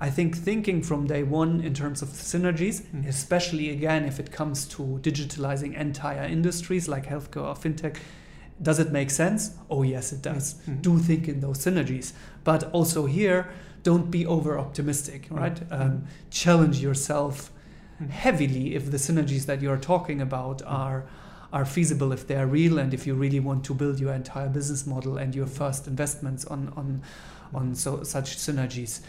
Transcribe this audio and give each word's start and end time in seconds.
I 0.00 0.10
think 0.10 0.36
thinking 0.36 0.82
from 0.82 1.06
day 1.06 1.22
one 1.24 1.60
in 1.60 1.74
terms 1.74 2.02
of 2.02 2.08
synergies, 2.10 2.82
Mm. 2.82 3.06
especially 3.08 3.70
again 3.70 4.04
if 4.04 4.20
it 4.20 4.30
comes 4.30 4.64
to 4.68 4.82
digitalizing 5.02 5.74
entire 5.76 6.24
industries 6.24 6.88
like 6.88 7.06
healthcare 7.06 7.42
or 7.44 7.54
fintech, 7.56 7.96
does 8.62 8.78
it 8.78 8.90
make 8.92 9.10
sense? 9.10 9.52
Oh, 9.70 9.82
yes, 9.82 10.12
it 10.12 10.22
does. 10.22 10.54
Mm. 10.68 10.82
Do 10.82 10.98
think 10.98 11.28
in 11.28 11.40
those 11.40 11.58
synergies. 11.58 12.12
But 12.44 12.70
also 12.72 13.06
here, 13.06 13.48
don't 13.82 14.10
be 14.10 14.26
over 14.26 14.58
optimistic, 14.58 15.26
right? 15.30 15.68
Mm. 15.68 15.80
Um, 15.80 16.04
challenge 16.30 16.80
yourself 16.80 17.50
Mm. 18.00 18.10
heavily 18.10 18.74
if 18.76 18.90
the 18.92 18.96
synergies 18.98 19.46
that 19.46 19.60
you're 19.62 19.76
talking 19.80 20.20
about 20.20 20.62
are 20.64 21.04
are 21.50 21.64
feasible 21.64 22.12
if 22.12 22.26
they 22.26 22.36
are 22.36 22.46
real 22.46 22.78
and 22.78 22.92
if 22.92 23.06
you 23.06 23.14
really 23.14 23.40
want 23.40 23.64
to 23.64 23.74
build 23.74 23.98
your 23.98 24.12
entire 24.12 24.50
business 24.50 24.86
model 24.86 25.16
and 25.16 25.34
your 25.34 25.46
first 25.46 25.86
investments 25.88 26.44
on 26.44 26.70
on 26.76 27.00
on 27.54 27.74
so 27.74 28.02
such 28.04 28.36
synergies 28.36 29.00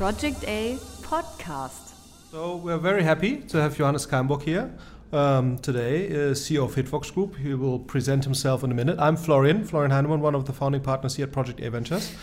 Project 0.00 0.44
A 0.46 0.78
podcast. 1.02 1.92
So 2.30 2.56
we're 2.56 2.78
very 2.78 3.02
happy 3.02 3.36
to 3.36 3.60
have 3.60 3.76
Johannes 3.76 4.06
Keienburg 4.06 4.40
here 4.40 4.72
um, 5.12 5.58
today, 5.58 6.06
uh, 6.08 6.32
CEO 6.32 6.64
of 6.64 6.74
Hitfox 6.74 7.12
Group. 7.12 7.36
He 7.36 7.52
will 7.52 7.78
present 7.78 8.24
himself 8.24 8.64
in 8.64 8.70
a 8.70 8.74
minute. 8.74 8.98
I'm 8.98 9.14
Florian, 9.14 9.62
Florian 9.62 9.90
Heinemann, 9.90 10.22
one 10.22 10.34
of 10.34 10.46
the 10.46 10.54
founding 10.54 10.80
partners 10.80 11.16
here 11.16 11.26
at 11.26 11.32
Project 11.32 11.60
A 11.60 11.70
Ventures. 11.70 12.14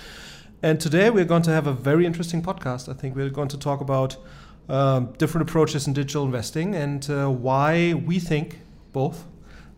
And 0.64 0.80
today 0.80 1.12
we're 1.12 1.24
going 1.26 1.44
to 1.44 1.52
have 1.52 1.68
a 1.68 1.72
very 1.72 2.08
interesting 2.08 2.42
podcast. 2.42 2.90
I 2.90 2.94
think 2.94 3.16
we're 3.16 3.30
going 3.30 3.50
to 3.50 3.60
talk 3.60 3.80
about 3.80 4.18
um, 4.68 5.14
different 5.20 5.48
approaches 5.48 5.86
in 5.86 5.94
digital 5.94 6.26
investing 6.26 6.74
and 6.74 7.08
uh, 7.12 7.30
why 7.30 7.94
we 7.94 8.18
think 8.18 8.58
both 8.92 9.26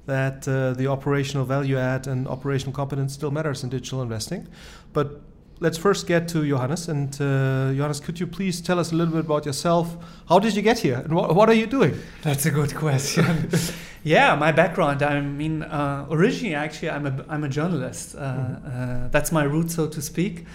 that 0.05 0.47
uh, 0.47 0.71
the 0.71 0.87
operational 0.87 1.45
value 1.45 1.77
add 1.77 2.07
and 2.07 2.29
operational 2.29 2.71
competence 2.71 3.11
still 3.11 3.29
matters 3.29 3.61
in 3.61 3.69
digital 3.69 4.01
investing. 4.01 4.47
But 4.93 5.21
let's 5.59 5.77
first 5.77 6.07
get 6.07 6.27
to 6.29 6.47
Johannes. 6.47 6.87
And 6.89 7.13
uh, 7.21 7.73
Johannes, 7.73 7.99
could 7.99 8.19
you 8.19 8.27
please 8.27 8.61
tell 8.61 8.79
us 8.79 8.91
a 8.91 8.95
little 8.95 9.13
bit 9.13 9.25
about 9.25 9.45
yourself? 9.45 9.95
How 10.27 10.39
did 10.39 10.55
you 10.55 10.61
get 10.61 10.79
here, 10.79 10.97
and 11.03 11.13
what, 11.13 11.35
what 11.35 11.49
are 11.49 11.53
you 11.55 11.67
doing? 11.67 11.95
That's 12.21 12.45
a 12.45 12.51
good 12.51 12.73
question. 12.75 13.49
yeah, 14.03 14.35
my 14.35 14.51
background. 14.51 15.01
I 15.03 15.19
mean, 15.21 15.63
uh, 15.63 16.05
originally, 16.09 16.55
actually, 16.55 16.89
I'm 16.91 17.05
a 17.07 17.25
I'm 17.29 17.43
a 17.43 17.49
journalist. 17.49 18.15
Uh, 18.15 18.19
uh, 18.19 19.07
that's 19.09 19.31
my 19.31 19.43
root, 19.43 19.71
so 19.71 19.87
to 19.87 20.01
speak. 20.01 20.45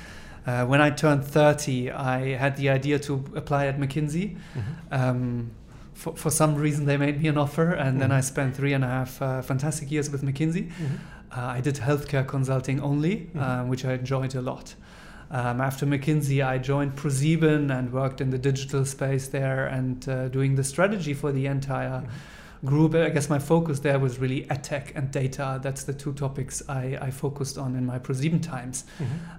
Uh, 0.46 0.66
when 0.66 0.83
I 0.83 0.91
turned 0.91 1.24
30, 1.24 1.91
I 1.91 2.36
had 2.36 2.56
the 2.58 2.68
idea 2.68 2.98
to 2.98 3.24
apply 3.34 3.66
at 3.66 3.78
McKinsey. 3.80 4.36
Um, 4.92 5.52
for, 5.94 6.14
for 6.16 6.30
some 6.30 6.55
reason, 6.56 6.84
they 6.84 6.98
made 6.98 7.22
me 7.22 7.28
an 7.28 7.39
offer, 7.39 7.72
and 7.72 7.98
then 8.00 8.11
Mhm. 8.11 8.14
I 8.18 8.20
spent 8.20 8.55
three 8.56 8.74
and 8.74 8.84
a 8.84 8.89
half 8.89 9.22
uh, 9.22 9.41
fantastic 9.42 9.91
years 9.91 10.11
with 10.11 10.22
McKinsey. 10.22 10.70
Uh, 11.34 11.41
I 11.41 11.61
did 11.62 11.77
healthcare 11.77 12.27
consulting 12.27 12.78
only, 12.80 13.30
Mhm. 13.34 13.41
um, 13.41 13.68
which 13.68 13.84
I 13.86 13.94
enjoyed 13.94 14.34
a 14.34 14.42
lot. 14.42 14.74
Um, 15.30 15.61
after 15.61 15.86
McKinsey, 15.86 16.44
I 16.47 16.58
joined 16.58 16.94
ProSieben 16.97 17.77
and 17.77 17.92
worked 17.92 18.20
in 18.20 18.30
the 18.30 18.39
digital 18.39 18.84
space 18.84 19.28
there 19.28 19.67
and 19.67 20.08
uh, 20.08 20.28
doing 20.28 20.55
the 20.55 20.64
strategy 20.64 21.14
for 21.14 21.33
the 21.33 21.47
entire 21.47 22.05
group. 22.64 22.94
I 22.94 23.11
guess 23.11 23.28
my 23.28 23.39
focus 23.39 23.80
there 23.80 23.98
was 23.98 24.19
really 24.19 24.47
edtech 24.47 24.92
and 24.95 25.11
data. 25.11 25.61
That's 25.62 25.84
the 25.84 25.92
two 25.92 26.14
topics 26.14 26.62
I, 26.69 26.98
I 27.00 27.11
focused 27.11 27.58
on 27.58 27.77
in 27.77 27.84
my 27.84 27.98
ProSieben 27.98 28.42
times. 28.42 28.84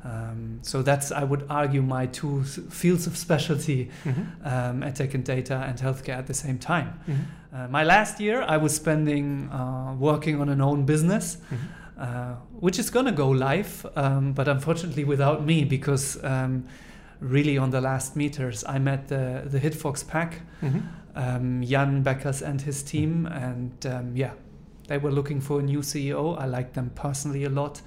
Um, 0.03 0.59
so 0.61 0.83
that's, 0.83 1.11
I 1.11 1.23
would 1.23 1.45
argue, 1.49 1.81
my 1.81 2.05
two 2.05 2.43
fields 2.43 3.07
of 3.07 3.17
specialty, 3.17 3.89
um, 4.43 4.81
edtech 4.81 5.15
and 5.15 5.23
data 5.23 5.63
and 5.67 5.79
healthcare 5.79 6.17
at 6.17 6.27
the 6.27 6.35
same 6.35 6.59
time. 6.59 6.99
Uh, 7.53 7.67
my 7.69 7.83
last 7.83 8.19
year, 8.19 8.43
I 8.43 8.57
was 8.57 8.75
spending 8.75 9.49
uh, 9.49 9.95
working 9.97 10.39
on 10.41 10.49
an 10.49 10.61
own 10.61 10.85
business, 10.85 11.37
uh, 11.99 12.35
which 12.59 12.77
is 12.79 12.89
going 12.89 13.05
to 13.05 13.11
go 13.11 13.29
live, 13.29 13.85
um, 13.95 14.33
but 14.33 14.47
unfortunately 14.47 15.03
without 15.03 15.45
me, 15.45 15.63
because 15.63 16.21
um, 16.23 16.65
really 17.19 17.57
on 17.57 17.69
the 17.71 17.79
last 17.81 18.15
meters, 18.15 18.63
I 18.67 18.79
met 18.79 19.07
the, 19.07 19.43
the 19.45 19.59
Hitfox 19.59 20.05
pack, 20.07 20.41
um, 21.15 21.63
Jan 21.63 22.03
Beckers 22.03 22.41
and 22.41 22.61
his 22.61 22.83
team, 22.83 23.25
and 23.27 23.85
um, 23.85 24.15
yeah, 24.15 24.33
they 24.87 24.97
were 24.97 25.11
looking 25.11 25.39
for 25.41 25.59
a 25.59 25.63
new 25.63 25.79
CEO. 25.79 26.37
I 26.37 26.45
like 26.45 26.73
them 26.73 26.91
personally 26.95 27.45
a 27.45 27.49
lot. 27.49 27.81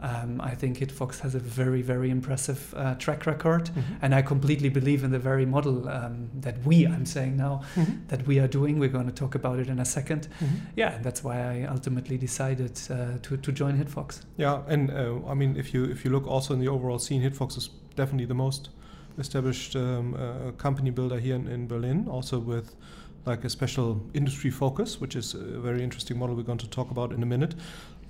Um, 0.00 0.40
I 0.40 0.54
think 0.54 0.78
Hitfox 0.78 1.20
has 1.20 1.34
a 1.34 1.38
very, 1.38 1.82
very 1.82 2.10
impressive 2.10 2.74
uh, 2.76 2.94
track 2.94 3.26
record, 3.26 3.70
and 4.02 4.14
I 4.14 4.22
completely 4.22 4.68
believe 4.68 5.04
in 5.04 5.10
the 5.10 5.18
very 5.18 5.44
model 5.44 5.88
um, 5.88 6.30
that 6.40 6.62
we, 6.64 6.86
I'm 6.86 7.06
saying 7.06 7.36
now, 7.36 7.62
that 8.08 8.26
we 8.26 8.38
are 8.38 8.48
doing. 8.48 8.78
We're 8.78 8.88
going 8.88 9.06
to 9.06 9.12
talk 9.12 9.34
about 9.34 9.58
it 9.58 9.68
in 9.68 9.78
a 9.78 9.84
2nd 9.84 10.28
Yeah, 10.76 10.98
that's 11.02 11.22
why 11.22 11.36
I 11.40 11.66
ultimately 11.66 12.16
decided 12.16 12.80
uh, 12.90 13.18
to, 13.22 13.36
to 13.36 13.52
join 13.52 13.76
Hitfox. 13.76 14.22
Yeah, 14.36 14.62
and 14.68 14.90
uh, 14.90 15.18
I 15.26 15.34
mean, 15.34 15.56
if 15.56 15.74
you 15.74 15.84
if 15.84 16.04
you 16.04 16.10
look 16.10 16.26
also 16.26 16.54
in 16.54 16.60
the 16.60 16.68
overall 16.68 16.98
scene, 16.98 17.22
Hitfox 17.22 17.56
is 17.56 17.70
definitely 17.94 18.26
the 18.26 18.34
most 18.34 18.70
established 19.18 19.76
um, 19.76 20.14
uh, 20.14 20.52
company 20.52 20.90
builder 20.90 21.18
here 21.18 21.34
in, 21.34 21.46
in 21.46 21.66
Berlin, 21.66 22.08
also 22.08 22.38
with 22.38 22.74
like 23.26 23.44
a 23.44 23.50
special 23.50 24.00
industry 24.14 24.50
focus, 24.50 25.00
which 25.00 25.14
is 25.14 25.34
a 25.34 25.60
very 25.60 25.82
interesting 25.82 26.18
model 26.18 26.34
we're 26.34 26.42
going 26.42 26.58
to 26.58 26.68
talk 26.70 26.90
about 26.90 27.12
in 27.12 27.22
a 27.22 27.26
minute. 27.26 27.54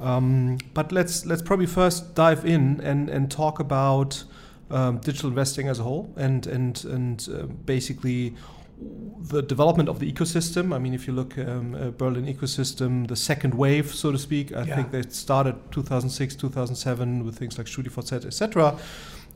Um, 0.01 0.59
but 0.75 0.93
let's 0.93 1.27
let's 1.27 1.43
probably 1.43 1.67
first 1.67 2.15
dive 2.15 2.45
in 2.47 2.81
and 2.81 3.09
and 3.11 3.31
talk 3.31 3.61
about 3.61 4.25
um, 4.71 4.99
digital 4.99 5.29
investing 5.29 5.69
as 5.69 5.79
a 5.79 5.83
whole 5.83 6.13
and 6.17 6.47
and 6.47 6.85
and 6.85 7.29
uh, 7.35 7.43
basically 7.67 8.35
the 9.31 9.43
development 9.43 9.89
of 9.91 9.99
the 9.99 10.11
ecosystem. 10.11 10.75
I 10.75 10.79
mean, 10.79 10.95
if 10.95 11.07
you 11.07 11.13
look 11.13 11.37
um, 11.37 11.75
uh, 11.75 11.91
Berlin 11.91 12.25
ecosystem, 12.27 13.07
the 13.09 13.17
second 13.17 13.55
wave, 13.55 13.95
so 13.95 14.11
to 14.11 14.19
speak, 14.19 14.53
I 14.57 14.63
Yeah. 14.65 14.77
think 14.77 14.91
they 14.91 15.03
started 15.11 15.55
2006, 15.71 16.35
2007 16.37 17.25
with 17.27 17.37
things 17.39 17.59
like 17.59 17.67
StudiVZ, 17.67 18.25
etc. 18.25 18.79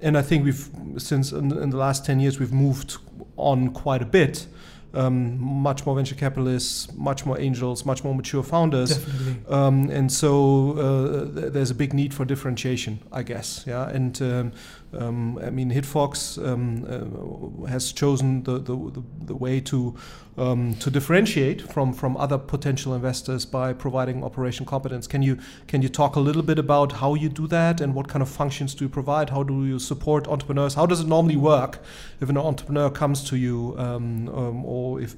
And 0.00 0.16
I 0.16 0.22
think 0.22 0.44
we've 0.44 0.66
since 0.96 1.30
in, 1.32 1.52
in 1.52 1.70
the 1.70 1.76
last 1.76 2.06
10 2.06 2.20
years 2.20 2.40
we've 2.40 2.54
moved 2.54 2.96
on 3.36 3.68
quite 3.74 4.00
a 4.02 4.06
bit. 4.06 4.46
Um, 4.94 5.40
much 5.40 5.84
more 5.86 5.96
venture 5.96 6.14
capitalists, 6.14 6.92
much 6.94 7.26
more 7.26 7.36
angels, 7.40 7.84
much 7.84 8.04
more 8.04 8.14
mature 8.14 8.44
founders. 8.44 9.04
Um, 9.48 9.90
and 9.90 10.12
so 10.12 10.78
uh, 10.78 11.40
th- 11.40 11.52
there's 11.52 11.70
a 11.70 11.74
big 11.74 11.92
need 11.92 12.14
for 12.14 12.24
differentiation, 12.24 12.98
I 13.10 13.24
guess. 13.24 13.64
Yeah, 13.66 13.88
and 13.88 14.22
um, 14.22 14.52
um, 14.92 15.38
I 15.38 15.50
mean, 15.50 15.70
Hitfox 15.72 16.38
um, 16.38 16.84
uh, 16.88 17.66
has 17.66 17.92
chosen 17.92 18.44
the, 18.44 18.58
the, 18.58 18.76
the, 18.76 19.02
the 19.26 19.34
way 19.34 19.60
to 19.62 19.96
um, 20.36 20.74
to 20.76 20.90
differentiate 20.90 21.62
from 21.62 21.92
from 21.92 22.16
other 22.16 22.38
potential 22.38 22.94
investors 22.94 23.46
by 23.46 23.72
providing 23.72 24.24
operation 24.24 24.66
competence. 24.66 25.06
Can 25.06 25.22
you 25.22 25.38
can 25.66 25.82
you 25.82 25.88
talk 25.88 26.16
a 26.16 26.20
little 26.20 26.42
bit 26.42 26.58
about 26.58 26.92
how 26.92 27.14
you 27.14 27.28
do 27.28 27.46
that 27.48 27.80
and 27.80 27.94
what 27.94 28.08
kind 28.08 28.22
of 28.22 28.28
functions 28.28 28.74
do 28.74 28.84
you 28.84 28.88
provide? 28.88 29.30
How 29.30 29.42
do 29.42 29.64
you 29.64 29.78
support 29.78 30.26
entrepreneurs? 30.28 30.74
How 30.74 30.86
does 30.86 31.00
it 31.00 31.06
normally 31.06 31.36
work 31.36 31.80
if 32.20 32.28
an 32.28 32.36
entrepreneur 32.36 32.90
comes 32.90 33.22
to 33.30 33.36
you, 33.36 33.74
um, 33.78 34.28
um, 34.28 34.64
or 34.64 35.00
if 35.00 35.16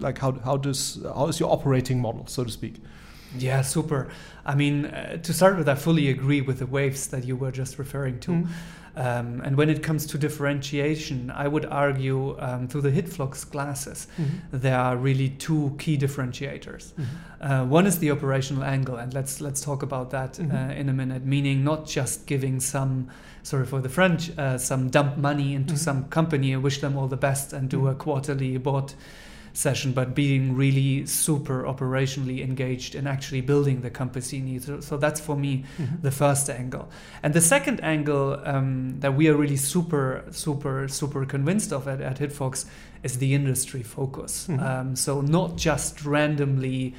like 0.00 0.18
how 0.18 0.32
how 0.32 0.56
does 0.56 0.98
how 1.14 1.26
is 1.28 1.40
your 1.40 1.50
operating 1.50 2.00
model, 2.00 2.26
so 2.26 2.44
to 2.44 2.50
speak? 2.50 2.74
Yeah, 3.38 3.62
super. 3.62 4.08
I 4.44 4.54
mean, 4.54 4.86
uh, 4.86 5.18
to 5.18 5.32
start 5.32 5.56
with, 5.56 5.68
I 5.68 5.76
fully 5.76 6.08
agree 6.08 6.40
with 6.40 6.58
the 6.58 6.66
waves 6.66 7.06
that 7.08 7.24
you 7.24 7.36
were 7.36 7.52
just 7.52 7.78
referring 7.78 8.18
to. 8.20 8.32
Mm. 8.32 8.48
Um, 9.00 9.40
and 9.44 9.56
when 9.56 9.70
it 9.70 9.82
comes 9.82 10.04
to 10.06 10.18
differentiation, 10.18 11.30
I 11.34 11.48
would 11.48 11.64
argue 11.64 12.36
um, 12.38 12.68
through 12.68 12.82
the 12.82 12.90
Hitfox 12.90 13.50
glasses, 13.50 14.06
there 14.52 14.76
are 14.78 14.96
really 14.96 15.30
two 15.30 15.74
key 15.78 15.96
differentiators. 15.96 16.92
Uh, 17.40 17.64
one 17.64 17.86
is 17.86 17.98
the 17.98 18.10
operational 18.10 18.62
angle, 18.62 18.96
and 18.96 19.14
let's 19.14 19.40
let's 19.40 19.60
talk 19.62 19.82
about 19.82 20.10
that 20.10 20.34
Mhm. 20.34 20.52
uh, 20.52 20.74
in 20.80 20.88
a 20.88 20.92
minute. 20.92 21.24
Meaning 21.24 21.64
not 21.64 21.86
just 21.96 22.26
giving 22.26 22.60
some, 22.60 23.08
sorry 23.42 23.64
for 23.64 23.80
the 23.80 23.88
French, 23.88 24.30
uh, 24.38 24.58
some 24.58 24.90
dump 24.90 25.16
money 25.16 25.54
into 25.54 25.74
Mhm. 25.74 25.78
some 25.78 26.04
company 26.10 26.52
and 26.52 26.62
wish 26.62 26.80
them 26.80 26.96
all 26.98 27.08
the 27.08 27.16
best 27.28 27.52
and 27.54 27.70
do 27.70 27.86
a 27.88 27.94
Mhm. 27.94 27.98
quarterly 27.98 28.58
board 28.58 28.92
session, 29.52 29.92
but 29.92 30.14
being 30.14 30.54
really 30.54 31.06
super 31.06 31.64
operationally 31.64 32.42
engaged 32.42 32.94
in 32.94 33.06
actually 33.06 33.40
building 33.40 33.80
the 33.80 33.90
compass 33.90 34.30
company. 34.30 34.58
So, 34.58 34.80
so 34.80 34.96
that's 34.96 35.20
for 35.20 35.36
me 35.36 35.64
the 36.02 36.10
first 36.10 36.48
angle. 36.50 36.88
And 37.22 37.34
the 37.34 37.40
second 37.40 37.80
angle 37.82 38.40
um, 38.44 39.00
that 39.00 39.14
we 39.14 39.28
are 39.28 39.36
really 39.36 39.56
super, 39.56 40.24
super, 40.30 40.88
super 40.88 41.24
convinced 41.24 41.72
of 41.72 41.88
at, 41.88 42.00
at 42.00 42.18
Hitfox 42.18 42.66
is 43.02 43.18
the 43.18 43.34
industry 43.34 43.82
focus. 43.82 44.46
Mhm. 44.48 44.62
Um, 44.62 44.96
so 44.96 45.20
not 45.20 45.56
just 45.56 46.04
randomly 46.04 46.94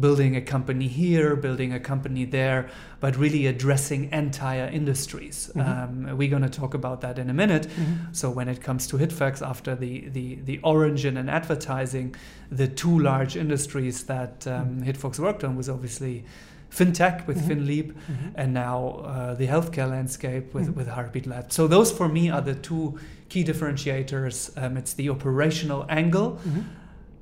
building 0.00 0.36
a 0.36 0.40
company 0.40 0.88
here, 0.88 1.36
building 1.36 1.72
a 1.72 1.80
company 1.80 2.24
there, 2.24 2.68
but 3.00 3.16
really 3.16 3.46
addressing 3.46 4.10
entire 4.12 4.66
industries. 4.66 5.50
Mhm. 5.54 5.68
Um, 6.10 6.16
we're 6.18 6.30
going 6.30 6.42
to 6.42 6.48
talk 6.60 6.74
about 6.74 7.00
that 7.02 7.18
in 7.18 7.28
a 7.30 7.34
minute. 7.34 7.66
So 8.12 8.30
when 8.30 8.48
it 8.48 8.62
comes 8.62 8.86
to 8.88 8.96
Hitfox, 8.98 9.42
after 9.46 9.74
the, 9.74 10.08
the, 10.08 10.36
the 10.44 10.58
origin 10.62 11.16
and 11.16 11.28
advertising, 11.30 12.14
the 12.50 12.66
two 12.68 12.98
large 12.98 13.36
industries 13.36 14.04
that 14.04 14.46
um, 14.46 14.82
Hitfox 14.82 15.18
worked 15.18 15.44
on 15.44 15.56
was 15.56 15.68
obviously 15.68 16.24
fintech 16.70 17.26
with 17.26 17.38
Mhm. 17.38 17.48
FinLeap 17.48 17.88
Mm-hmm. 17.92 18.28
and 18.36 18.54
now 18.54 18.78
uh, 19.04 19.34
the 19.34 19.48
healthcare 19.48 19.90
landscape 19.90 20.54
with, 20.54 20.68
Mhm. 20.68 20.76
with 20.76 20.86
Heartbeat 20.88 21.26
Lab. 21.26 21.50
So 21.52 21.66
those 21.66 21.90
for 21.90 22.08
me 22.08 22.30
are 22.30 22.40
the 22.40 22.54
two 22.54 22.96
key 23.28 23.42
differentiators. 23.44 24.50
Um, 24.56 24.76
it's 24.76 24.94
the 24.94 25.08
operational 25.10 25.84
angle 25.88 26.38
Mm-hmm. 26.46 26.60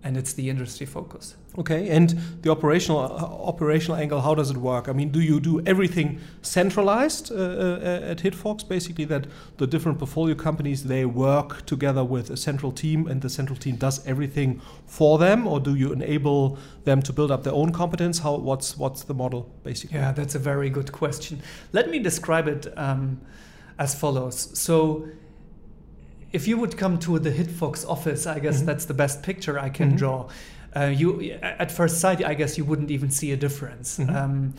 and 0.05 0.17
it's 0.17 0.33
the 0.35 0.51
industry 0.51 0.87
focus. 0.87 1.35
Okay, 1.59 1.89
and 1.89 2.11
the 2.43 2.51
operational 2.51 3.01
uh, 3.01 3.49
operational 3.49 3.97
angle, 3.97 4.21
how 4.21 4.33
does 4.33 4.51
it 4.51 4.57
work? 4.57 4.89
I 4.89 4.93
mean, 4.93 5.11
do 5.11 5.21
you 5.21 5.41
do 5.41 5.61
everything 5.67 6.21
centralized 6.41 7.33
uh, 7.33 7.35
uh, 7.35 8.11
at 8.13 8.19
Hitfox? 8.19 8.69
Basically, 8.69 9.05
that 9.07 9.27
the 9.57 9.67
different 9.67 9.99
portfolio 9.99 10.37
companies 10.37 10.85
they 10.85 11.05
work 11.05 11.67
together 11.67 12.05
with 12.05 12.31
a 12.31 12.37
central 12.37 12.71
team, 12.71 13.09
and 13.09 13.23
the 13.23 13.29
central 13.29 13.59
team 13.59 13.75
does 13.75 14.07
everything 14.07 14.61
for 14.87 15.19
them, 15.19 15.49
or 15.49 15.59
do 15.59 15.75
you 15.75 15.93
enable 15.93 16.59
them 16.85 17.03
to 17.03 17.13
build 17.13 17.33
up 17.33 17.43
their 17.43 17.55
own 17.55 17.73
competence? 17.73 18.21
How 18.21 18.37
what's 18.37 18.77
what's 18.77 19.03
the 19.03 19.15
model 19.15 19.53
basically? 19.65 19.99
Yeah, 19.99 20.13
that's 20.13 20.37
a 20.37 20.39
very 20.39 20.71
good 20.71 20.93
question. 20.93 21.43
Let 21.73 21.91
me 21.91 21.99
describe 21.99 22.47
it 22.47 22.73
um, 22.79 23.21
as 23.81 23.97
follows. 23.97 24.57
So 24.57 25.09
if 26.33 26.47
you 26.47 26.59
would 26.59 26.77
come 26.77 26.99
to 27.01 27.19
the 27.19 27.31
Hitfox 27.31 27.89
office, 27.89 28.27
I 28.27 28.39
guess 28.39 28.59
mm-hmm. 28.59 28.67
that's 28.67 28.85
the 28.85 28.95
best 28.95 29.23
picture 29.23 29.59
I 29.59 29.71
can 29.71 29.89
mm-hmm. 29.89 29.97
draw. 29.97 30.29
Uh, 30.77 30.85
you 30.85 31.33
at 31.43 31.73
first 31.73 32.01
sight, 32.01 32.25
I 32.25 32.35
guess 32.35 32.59
you 32.59 32.65
wouldn't 32.65 32.91
even 32.91 33.11
see 33.11 33.33
a 33.33 33.37
difference. 33.37 33.99
Mm-hmm. 33.99 34.17
Um, 34.17 34.55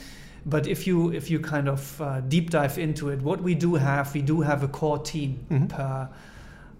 but 0.45 0.67
if 0.67 0.87
you 0.87 1.11
if 1.11 1.29
you 1.29 1.39
kind 1.39 1.67
of 1.67 2.01
uh, 2.01 2.21
deep 2.21 2.49
dive 2.49 2.77
into 2.77 3.09
it, 3.09 3.21
what 3.21 3.41
we 3.41 3.55
do 3.55 3.75
have, 3.75 4.13
we 4.13 4.21
do 4.21 4.41
have 4.41 4.63
a 4.63 4.67
core 4.67 4.99
team 4.99 5.45
mm-hmm. 5.49 5.67
per 5.67 6.09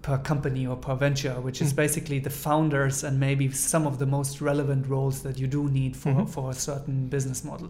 per 0.02 0.18
company 0.18 0.66
or 0.66 0.78
per 0.78 0.96
venture, 0.96 1.40
which 1.42 1.62
is 1.62 1.70
mm-hmm. 1.70 1.76
basically 1.76 2.20
the 2.20 2.30
founders 2.30 3.04
and 3.04 3.20
maybe 3.20 3.52
some 3.52 3.86
of 3.86 4.00
the 4.00 4.06
most 4.06 4.42
relevant 4.42 4.88
roles 4.88 5.22
that 5.24 5.38
you 5.38 5.46
do 5.46 5.70
need 5.70 5.96
for, 5.96 6.10
mm-hmm. 6.10 6.26
for 6.26 6.52
a 6.52 6.54
certain 6.54 7.08
business 7.08 7.44
model. 7.44 7.70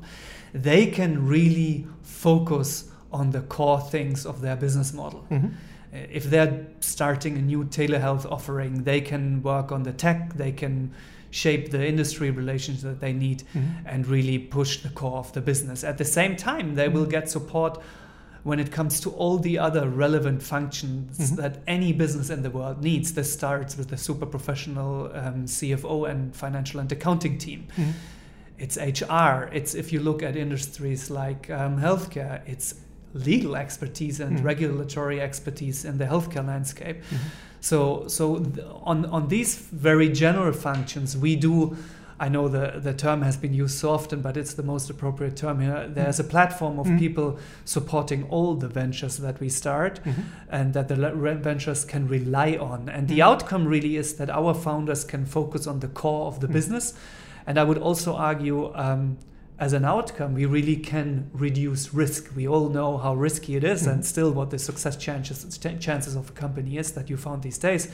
They 0.53 0.85
can 0.85 1.27
really 1.27 1.88
focus 2.03 2.89
on 3.12 3.31
the 3.31 3.41
core 3.41 3.81
things 3.81 4.27
of 4.27 4.41
their 4.41 4.55
business 4.55 4.94
model. 4.94 5.25
Mm-hmm 5.31 5.47
if 5.91 6.25
they're 6.25 6.67
starting 6.79 7.38
a 7.38 7.41
new 7.41 7.63
telehealth 7.65 8.29
offering, 8.31 8.83
they 8.83 9.01
can 9.01 9.41
work 9.41 9.71
on 9.71 9.83
the 9.83 9.91
tech, 9.91 10.33
they 10.35 10.51
can 10.51 10.94
shape 11.31 11.71
the 11.71 11.87
industry 11.87 12.31
relations 12.31 12.81
that 12.81 12.99
they 12.99 13.13
need 13.13 13.43
mm-hmm. 13.53 13.85
and 13.85 14.07
really 14.07 14.39
push 14.39 14.81
the 14.81 14.89
core 14.89 15.17
of 15.17 15.31
the 15.33 15.41
business. 15.41 15.83
At 15.83 15.97
the 15.97 16.05
same 16.05 16.35
time, 16.35 16.75
they 16.75 16.85
mm-hmm. 16.85 16.95
will 16.95 17.05
get 17.05 17.29
support 17.29 17.81
when 18.43 18.59
it 18.59 18.71
comes 18.71 18.99
to 19.01 19.09
all 19.11 19.37
the 19.37 19.59
other 19.59 19.89
relevant 19.89 20.41
functions 20.41 21.17
mm-hmm. 21.17 21.35
that 21.35 21.61
any 21.67 21.93
business 21.93 22.29
in 22.29 22.41
the 22.41 22.49
world 22.49 22.81
needs. 22.81 23.13
This 23.13 23.31
starts 23.31 23.77
with 23.77 23.89
the 23.89 23.97
super 23.97 24.25
professional 24.25 25.11
um, 25.13 25.45
CFO 25.45 26.09
and 26.09 26.35
financial 26.35 26.79
and 26.79 26.91
accounting 26.91 27.37
team. 27.37 27.67
Mm-hmm. 27.75 27.91
It's 28.57 28.77
HR. 28.77 29.49
It's 29.53 29.73
if 29.73 29.93
you 29.93 29.99
look 30.01 30.21
at 30.23 30.35
industries 30.35 31.09
like 31.09 31.49
um, 31.49 31.79
healthcare, 31.79 32.41
it's 32.45 32.75
legal 33.13 33.55
expertise 33.55 34.19
and 34.19 34.39
mm. 34.39 34.43
regulatory 34.43 35.21
expertise 35.21 35.85
in 35.85 35.97
the 35.97 36.05
healthcare 36.05 36.45
landscape. 36.45 37.01
Mm-hmm. 37.59 38.07
So, 38.07 38.07
so 38.07 38.39
th- 38.39 38.65
on 38.83 39.06
on 39.06 39.27
these 39.27 39.56
very 39.56 40.09
general 40.09 40.53
functions, 40.53 41.17
we 41.17 41.35
do. 41.35 41.75
I 42.21 42.27
know 42.27 42.50
the, 42.50 42.81
the 42.81 42.94
term 42.94 43.21
has 43.21 43.38
been 43.38 43.53
used 43.53 43.77
so 43.77 43.91
often, 43.91 44.21
but 44.21 44.35
it's 44.35 44.53
the 44.53 44.63
most 44.63 44.89
appropriate 44.89 45.38
term 45.38 45.61
here. 45.61 45.88
There's 45.88 46.19
a 46.19 46.23
platform 46.25 46.77
of 46.77 46.85
mm-hmm. 46.85 47.00
people 47.00 47.39
supporting 47.63 48.27
all 48.29 48.56
the 48.56 48.67
ventures 48.67 49.17
that 49.19 49.39
we 49.39 49.47
start 49.47 50.01
mm-hmm. 50.03 50.23
and 50.50 50.73
that 50.73 50.89
the 50.89 50.95
ventures 50.95 51.85
can 51.85 52.09
rely 52.09 52.57
on. 52.59 52.89
And 52.89 53.07
the 53.07 53.19
mm-hmm. 53.19 53.29
outcome 53.29 53.65
really 53.65 53.95
is 53.95 54.15
that 54.15 54.29
our 54.29 54.53
founders 54.53 55.05
can 55.05 55.25
focus 55.25 55.65
on 55.65 55.79
the 55.79 55.88
core 55.88 56.27
of 56.27 56.41
the 56.41 56.47
mm-hmm. 56.47 56.55
business. 56.55 56.94
And 57.47 57.57
I 57.57 57.63
would 57.63 57.77
also 57.77 58.15
argue 58.15 58.75
um, 58.75 59.17
as 59.59 59.73
an 59.73 59.83
outcome, 59.83 60.33
we 60.33 60.45
really 60.45 60.77
can 60.77 61.29
reduce 61.33 61.94
risk. 61.94 62.31
We 62.35 62.47
all 62.47 62.69
know 62.69 62.97
how 62.97 63.13
risky 63.13 63.57
it 63.57 63.63
is, 63.63 63.81
mm-hmm. 63.81 63.91
and 63.91 64.06
still 64.06 64.31
what 64.31 64.51
the 64.51 64.57
success 64.59 64.95
chances 64.95 65.57
chances 65.57 66.15
of 66.15 66.29
a 66.29 66.33
company 66.33 66.77
is 66.77 66.94
that 66.94 67.09
you 67.09 67.17
found 67.17 67.44
these 67.44 67.57
days. 67.57 67.91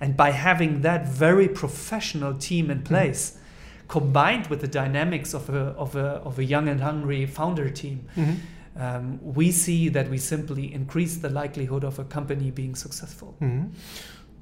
And 0.00 0.16
by 0.16 0.30
having 0.30 0.80
that 0.80 1.06
very 1.06 1.48
professional 1.48 2.34
team 2.34 2.70
in 2.70 2.78
mm-hmm. 2.78 2.86
place, 2.86 3.30
mm-hmm. 3.30 3.88
combined 3.88 4.46
with 4.46 4.62
the 4.62 4.68
dynamics 4.68 5.34
of 5.34 5.50
a 5.50 5.74
of 5.76 5.94
a 5.96 6.06
of 6.24 6.38
a 6.38 6.44
young 6.44 6.68
and 6.68 6.80
hungry 6.80 7.26
founder 7.26 7.68
team. 7.68 8.08
Mm-hmm. 8.16 8.34
Um, 8.74 9.18
we 9.22 9.52
see 9.52 9.90
that 9.90 10.08
we 10.08 10.16
simply 10.16 10.72
increase 10.72 11.16
the 11.16 11.28
likelihood 11.28 11.84
of 11.84 11.98
a 11.98 12.04
company 12.04 12.50
being 12.50 12.74
successful. 12.74 13.36
Mm-hmm. 13.42 13.66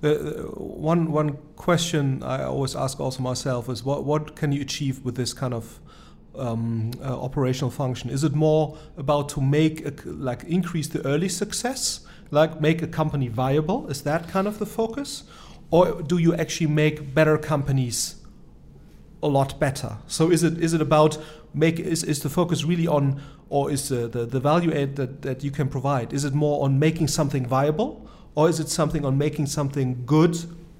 Uh, 0.03 0.13
one 0.87 1.11
one 1.11 1.37
question 1.57 2.23
I 2.23 2.45
always 2.45 2.77
ask 2.77 3.01
also 3.01 3.23
myself 3.23 3.69
is 3.69 3.85
what 3.85 4.05
what 4.05 4.37
can 4.37 4.53
you 4.53 4.63
achieve 4.63 5.05
with 5.05 5.17
this 5.17 5.33
kind 5.33 5.53
of 5.53 5.81
um, 6.41 6.91
uh, 7.01 7.21
operational 7.21 7.71
function? 7.71 8.11
Is 8.11 8.25
it 8.25 8.35
more 8.35 8.77
about 8.97 9.29
to 9.31 9.41
make 9.41 9.85
a, 9.87 9.93
like 10.09 10.45
increase 10.45 10.89
the 10.89 11.05
early 11.07 11.29
success, 11.29 12.01
like 12.31 12.61
make 12.61 12.83
a 12.83 12.87
company 12.87 13.29
viable? 13.29 13.89
Is 13.89 14.03
that 14.03 14.29
kind 14.29 14.47
of 14.47 14.59
the 14.59 14.67
focus, 14.67 15.25
or 15.71 16.03
do 16.03 16.19
you 16.19 16.35
actually 16.35 16.69
make 16.69 17.15
better 17.15 17.39
companies 17.39 18.17
a 19.23 19.29
lot 19.29 19.61
better? 19.61 19.99
So 20.07 20.31
is 20.31 20.43
it 20.43 20.59
is 20.59 20.73
it 20.73 20.81
about 20.81 21.19
make 21.55 21.79
is, 21.81 22.05
is 22.05 22.21
the 22.21 22.29
focus 22.29 22.65
really 22.65 22.87
on 22.87 23.21
or 23.49 23.71
is 23.71 23.89
the, 23.89 24.07
the, 24.09 24.25
the 24.25 24.41
value 24.41 24.73
add 24.73 24.97
that, 24.97 25.23
that 25.23 25.43
you 25.43 25.51
can 25.51 25.69
provide 25.69 26.13
is 26.13 26.25
it 26.25 26.35
more 26.35 26.65
on 26.65 26.79
making 26.79 27.09
something 27.09 27.45
viable 27.47 28.09
or 28.35 28.49
is 28.49 28.61
it 28.61 28.69
something 28.69 29.05
on 29.05 29.19
making 29.19 29.47
something 29.47 30.03
good 30.07 30.37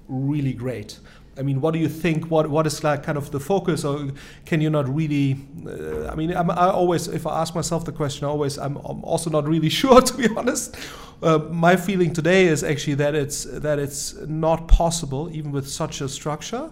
really 0.07 0.53
great 0.53 0.99
I 1.37 1.43
mean, 1.43 1.61
what 1.61 1.73
do 1.73 1.79
you 1.79 1.87
think? 1.87 2.29
What 2.29 2.49
what 2.49 2.67
is 2.67 2.83
like 2.83 3.03
kind 3.03 3.17
of 3.17 3.31
the 3.31 3.39
focus, 3.39 3.85
or 3.85 4.11
can 4.45 4.59
you 4.59 4.69
not 4.69 4.93
really? 4.93 5.37
Uh, 5.65 6.07
I 6.07 6.15
mean, 6.15 6.35
I'm, 6.35 6.51
i 6.51 6.69
always, 6.69 7.07
if 7.07 7.25
I 7.25 7.39
ask 7.39 7.55
myself 7.55 7.85
the 7.85 7.93
question, 7.93 8.25
I 8.25 8.29
always 8.29 8.57
I'm, 8.57 8.75
I'm 8.77 9.03
also 9.03 9.29
not 9.29 9.47
really 9.47 9.69
sure, 9.81 10.01
to 10.01 10.13
be 10.17 10.27
honest. 10.35 10.75
Uh, 11.23 11.37
my 11.49 11.75
feeling 11.75 12.11
today 12.11 12.47
is 12.47 12.63
actually 12.63 12.95
that 12.95 13.15
it's 13.15 13.45
that 13.45 13.79
it's 13.79 14.15
not 14.27 14.67
possible, 14.67 15.29
even 15.31 15.51
with 15.51 15.69
such 15.69 16.01
a 16.01 16.09
structure, 16.09 16.69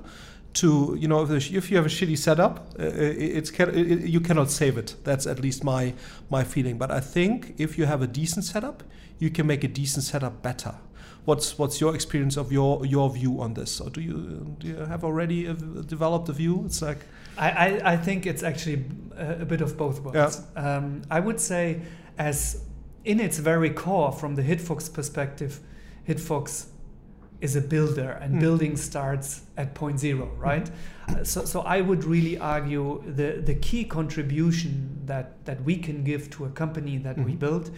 to 0.56 0.98
you 1.00 1.08
know 1.08 1.24
if, 1.24 1.54
if 1.54 1.72
you 1.72 1.78
have 1.78 1.86
a 1.86 1.90
shitty 1.90 2.18
setup, 2.18 2.60
uh, 2.78 2.84
it's 2.84 3.52
it, 3.52 3.70
it, 3.70 4.00
you 4.10 4.20
cannot 4.20 4.52
save 4.52 4.78
it. 4.78 4.96
That's 5.06 5.26
at 5.26 5.40
least 5.40 5.64
my 5.64 5.94
my 6.30 6.44
feeling. 6.44 6.78
But 6.78 6.92
I 6.92 7.00
think 7.00 7.56
if 7.58 7.78
you 7.78 7.86
have 7.86 8.02
a 8.02 8.08
decent 8.08 8.44
setup, 8.44 8.84
you 9.20 9.30
can 9.30 9.48
make 9.48 9.64
a 9.64 9.70
decent 9.70 10.04
setup 10.04 10.42
better 10.42 10.76
what's 11.26 11.58
what's 11.58 11.80
your 11.80 11.96
experience 11.96 12.38
of 12.38 12.52
your 12.52 12.86
your 12.86 13.10
view 13.10 13.42
on 13.42 13.54
this? 13.54 13.82
Or 13.82 13.90
do 13.90 14.02
you 14.02 14.56
do 14.60 14.68
you 14.68 14.76
have 14.76 15.04
already 15.04 15.46
a, 15.46 15.54
developed 15.54 16.30
a 16.30 16.34
view? 16.34 16.64
It's 16.66 16.82
like 16.82 17.06
I, 17.38 17.50
I, 17.50 17.92
I 17.94 17.98
think 17.98 18.26
it's 18.26 18.44
actually 18.44 18.86
a, 19.16 19.42
a 19.42 19.46
bit 19.46 19.62
of 19.62 19.78
both 19.78 20.02
worlds. 20.02 20.42
Yeah. 20.56 20.78
Um, 20.78 21.04
I 21.10 21.20
would 21.20 21.40
say 21.40 21.82
as 22.18 22.64
in 23.06 23.20
its 23.20 23.40
very 23.40 23.70
core, 23.70 24.12
from 24.12 24.36
the 24.36 24.44
Hitfox 24.44 24.94
perspective, 24.94 25.60
Hitfox 26.08 26.68
is 27.42 27.56
a 27.56 27.62
builder, 27.62 28.12
and 28.22 28.36
mm. 28.36 28.40
building 28.42 28.76
starts 28.76 29.44
at 29.56 29.74
point 29.74 30.00
zero, 30.00 30.30
right? 30.38 30.70
Mm. 31.08 31.16
Uh, 31.16 31.24
so, 31.24 31.46
so 31.46 31.62
I 31.62 31.80
would 31.80 32.04
really 32.04 32.38
argue 32.38 33.02
the 33.06 33.42
the 33.42 33.56
key 33.56 33.86
contribution 33.86 35.02
that 35.06 35.46
that 35.46 35.64
we 35.64 35.78
can 35.78 36.04
give 36.04 36.30
to 36.32 36.46
a 36.46 36.50
company 36.50 36.98
that 36.98 37.16
mm. 37.16 37.26
we 37.26 37.32
hmm. 37.32 37.38
build 37.38 37.72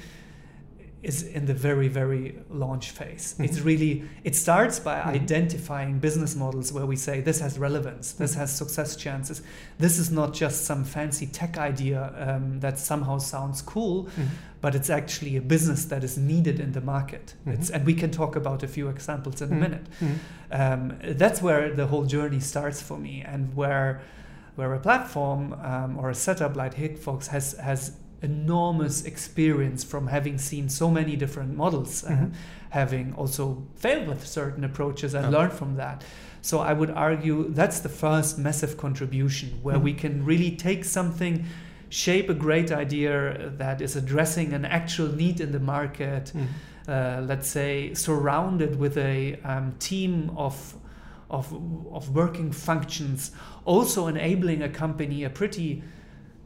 is 1.03 1.23
in 1.23 1.45
the 1.45 1.53
very 1.53 1.87
very 1.87 2.35
launch 2.49 2.91
phase 2.91 3.33
mm-hmm. 3.33 3.45
it's 3.45 3.59
really 3.61 4.03
it 4.23 4.35
starts 4.35 4.79
by 4.79 4.99
mm-hmm. 4.99 5.09
identifying 5.09 5.99
business 5.99 6.35
models 6.35 6.71
where 6.71 6.85
we 6.85 6.95
say 6.95 7.21
this 7.21 7.39
has 7.39 7.57
relevance 7.57 8.13
this 8.13 8.31
mm-hmm. 8.31 8.41
has 8.41 8.55
success 8.55 8.95
chances 8.95 9.41
this 9.79 9.97
is 9.97 10.11
not 10.11 10.33
just 10.33 10.65
some 10.65 10.83
fancy 10.83 11.25
tech 11.25 11.57
idea 11.57 12.13
um, 12.17 12.59
that 12.59 12.77
somehow 12.77 13.17
sounds 13.17 13.61
cool 13.61 14.05
mm-hmm. 14.05 14.23
but 14.61 14.75
it's 14.75 14.89
actually 14.89 15.35
a 15.37 15.41
business 15.41 15.85
that 15.85 16.03
is 16.03 16.17
needed 16.17 16.59
in 16.59 16.71
the 16.73 16.81
market 16.81 17.33
mm-hmm. 17.47 17.73
and 17.73 17.85
we 17.85 17.93
can 17.93 18.11
talk 18.11 18.35
about 18.35 18.61
a 18.61 18.67
few 18.67 18.87
examples 18.87 19.41
in 19.41 19.49
a 19.49 19.51
mm-hmm. 19.51 19.61
minute 19.61 19.87
um, 20.51 20.97
that's 21.17 21.41
where 21.41 21.73
the 21.73 21.87
whole 21.87 22.05
journey 22.05 22.39
starts 22.39 22.81
for 22.81 22.97
me 22.97 23.21
and 23.21 23.55
where 23.55 24.01
where 24.55 24.73
a 24.73 24.79
platform 24.79 25.53
um, 25.63 25.97
or 25.97 26.09
a 26.09 26.15
setup 26.15 26.55
like 26.55 26.75
Hitfox 26.75 27.27
has 27.27 27.53
has 27.53 27.97
enormous 28.21 29.03
experience 29.05 29.83
from 29.83 30.07
having 30.07 30.37
seen 30.37 30.69
so 30.69 30.89
many 30.89 31.15
different 31.15 31.55
models 31.55 32.03
and 32.03 32.17
mm-hmm. 32.17 32.35
having 32.69 33.13
also 33.15 33.63
failed 33.75 34.07
with 34.07 34.25
certain 34.25 34.63
approaches 34.63 35.13
and 35.13 35.31
learned 35.31 35.53
from 35.53 35.75
that. 35.75 36.03
So 36.41 36.59
I 36.59 36.73
would 36.73 36.91
argue 36.91 37.49
that's 37.49 37.79
the 37.79 37.89
first 37.89 38.37
massive 38.37 38.77
contribution 38.77 39.59
where 39.61 39.75
mm-hmm. 39.75 39.83
we 39.83 39.93
can 39.93 40.25
really 40.25 40.55
take 40.55 40.85
something, 40.85 41.45
shape 41.89 42.29
a 42.29 42.33
great 42.33 42.71
idea 42.71 43.51
that 43.57 43.81
is 43.81 43.95
addressing 43.95 44.53
an 44.53 44.65
actual 44.65 45.07
need 45.07 45.39
in 45.39 45.51
the 45.51 45.59
market. 45.59 46.31
Mm-hmm. 46.35 46.45
Uh, 46.87 47.21
let's 47.21 47.47
say 47.47 47.93
surrounded 47.93 48.77
with 48.79 48.97
a 48.97 49.39
um, 49.43 49.73
team 49.77 50.31
of 50.35 50.75
of 51.29 51.53
of 51.93 52.13
working 52.13 52.51
functions, 52.51 53.31
also 53.65 54.07
enabling 54.07 54.63
a 54.63 54.69
company 54.69 55.23
a 55.23 55.29
pretty 55.29 55.83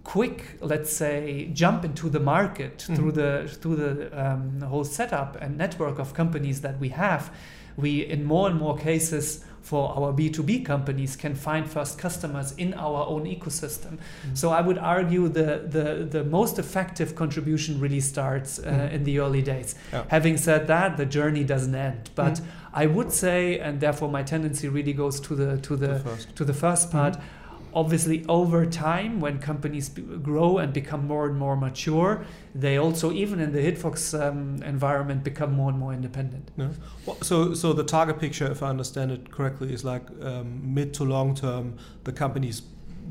quick, 0.06 0.58
let's 0.62 0.96
say, 0.96 1.50
jump 1.52 1.84
into 1.84 2.10
the 2.10 2.20
market 2.20 2.78
mm-hmm. 2.78 2.96
through 2.96 3.12
the 3.12 3.50
through 3.60 3.76
the 3.76 3.94
um, 4.26 4.62
whole 4.62 4.86
setup 4.86 5.36
and 5.42 5.58
network 5.58 6.00
of 6.00 6.14
companies 6.14 6.62
that 6.62 6.80
we 6.80 6.90
have, 6.90 7.36
we 7.76 8.06
in 8.06 8.24
more 8.24 8.48
and 8.48 8.58
more 8.58 8.78
cases 8.78 9.44
for 9.66 9.90
our 9.98 10.14
B2B 10.14 10.64
companies 10.64 11.16
can 11.16 11.34
find 11.34 11.68
first 11.68 11.98
customers 11.98 12.52
in 12.52 12.76
our 12.76 13.04
own 13.08 13.24
ecosystem. 13.26 13.94
Mm-hmm. 13.94 14.36
So 14.36 14.52
I 14.52 14.62
would 14.62 14.78
argue 14.78 15.28
the, 15.28 15.64
the, 15.68 16.08
the 16.08 16.24
most 16.24 16.60
effective 16.60 17.16
contribution 17.16 17.80
really 17.80 18.00
starts 18.00 18.60
uh, 18.60 18.62
mm-hmm. 18.62 18.96
in 18.96 19.04
the 19.06 19.18
early 19.18 19.42
days. 19.42 19.74
Having 20.10 20.38
said 20.38 20.68
that, 20.68 20.98
the 20.98 21.06
journey 21.08 21.44
doesn't 21.44 21.74
end. 21.74 22.12
But 22.14 22.34
mm-hmm. 22.34 22.76
I 22.76 22.86
would 22.86 23.12
say, 23.12 23.58
and 23.58 23.80
therefore 23.80 24.08
my 24.12 24.22
tendency 24.22 24.68
really 24.68 24.94
goes 24.94 25.20
to 25.22 25.36
the 25.36 25.58
to 25.62 25.76
the, 25.76 25.88
the 25.88 26.00
first. 26.00 26.36
to 26.36 26.46
the 26.46 26.54
first 26.54 26.92
part 26.92 27.14
mm-hmm 27.14 27.45
obviously 27.76 28.26
over 28.28 28.66
time 28.66 29.20
when 29.20 29.38
companies 29.38 29.90
grow 29.90 30.58
and 30.58 30.74
become 30.74 31.06
more 31.06 31.28
and 31.28 31.38
more 31.38 31.58
mature 31.58 32.26
they 32.56 32.78
also 32.78 33.12
even 33.12 33.40
in 33.40 33.52
the 33.52 33.60
hitfox 33.60 34.18
um, 34.20 34.64
environment 34.64 35.24
become 35.24 35.54
more 35.54 35.70
and 35.70 35.78
more 35.78 35.94
independent 35.94 36.50
yeah. 36.56 36.70
well, 37.06 37.18
so 37.22 37.54
so 37.54 37.74
the 37.74 37.84
target 37.84 38.18
picture 38.18 38.50
if 38.50 38.64
i 38.64 38.70
understand 38.70 39.12
it 39.12 39.30
correctly 39.30 39.74
is 39.74 39.84
like 39.84 40.04
um, 40.22 40.74
mid 40.74 40.94
to 40.94 41.04
long 41.04 41.36
term 41.36 41.78
the 42.06 42.12
companies 42.14 42.62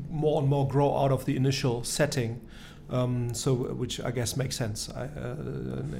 more 0.09 0.41
and 0.41 0.49
more 0.49 0.67
grow 0.67 0.97
out 0.97 1.11
of 1.11 1.25
the 1.25 1.35
initial 1.35 1.83
setting 1.83 2.41
um, 2.89 3.33
so 3.33 3.53
which 3.53 3.99
I 3.99 4.11
guess 4.11 4.37
makes 4.37 4.55
sense. 4.55 4.89
I, 4.89 5.05
uh, 5.05 5.35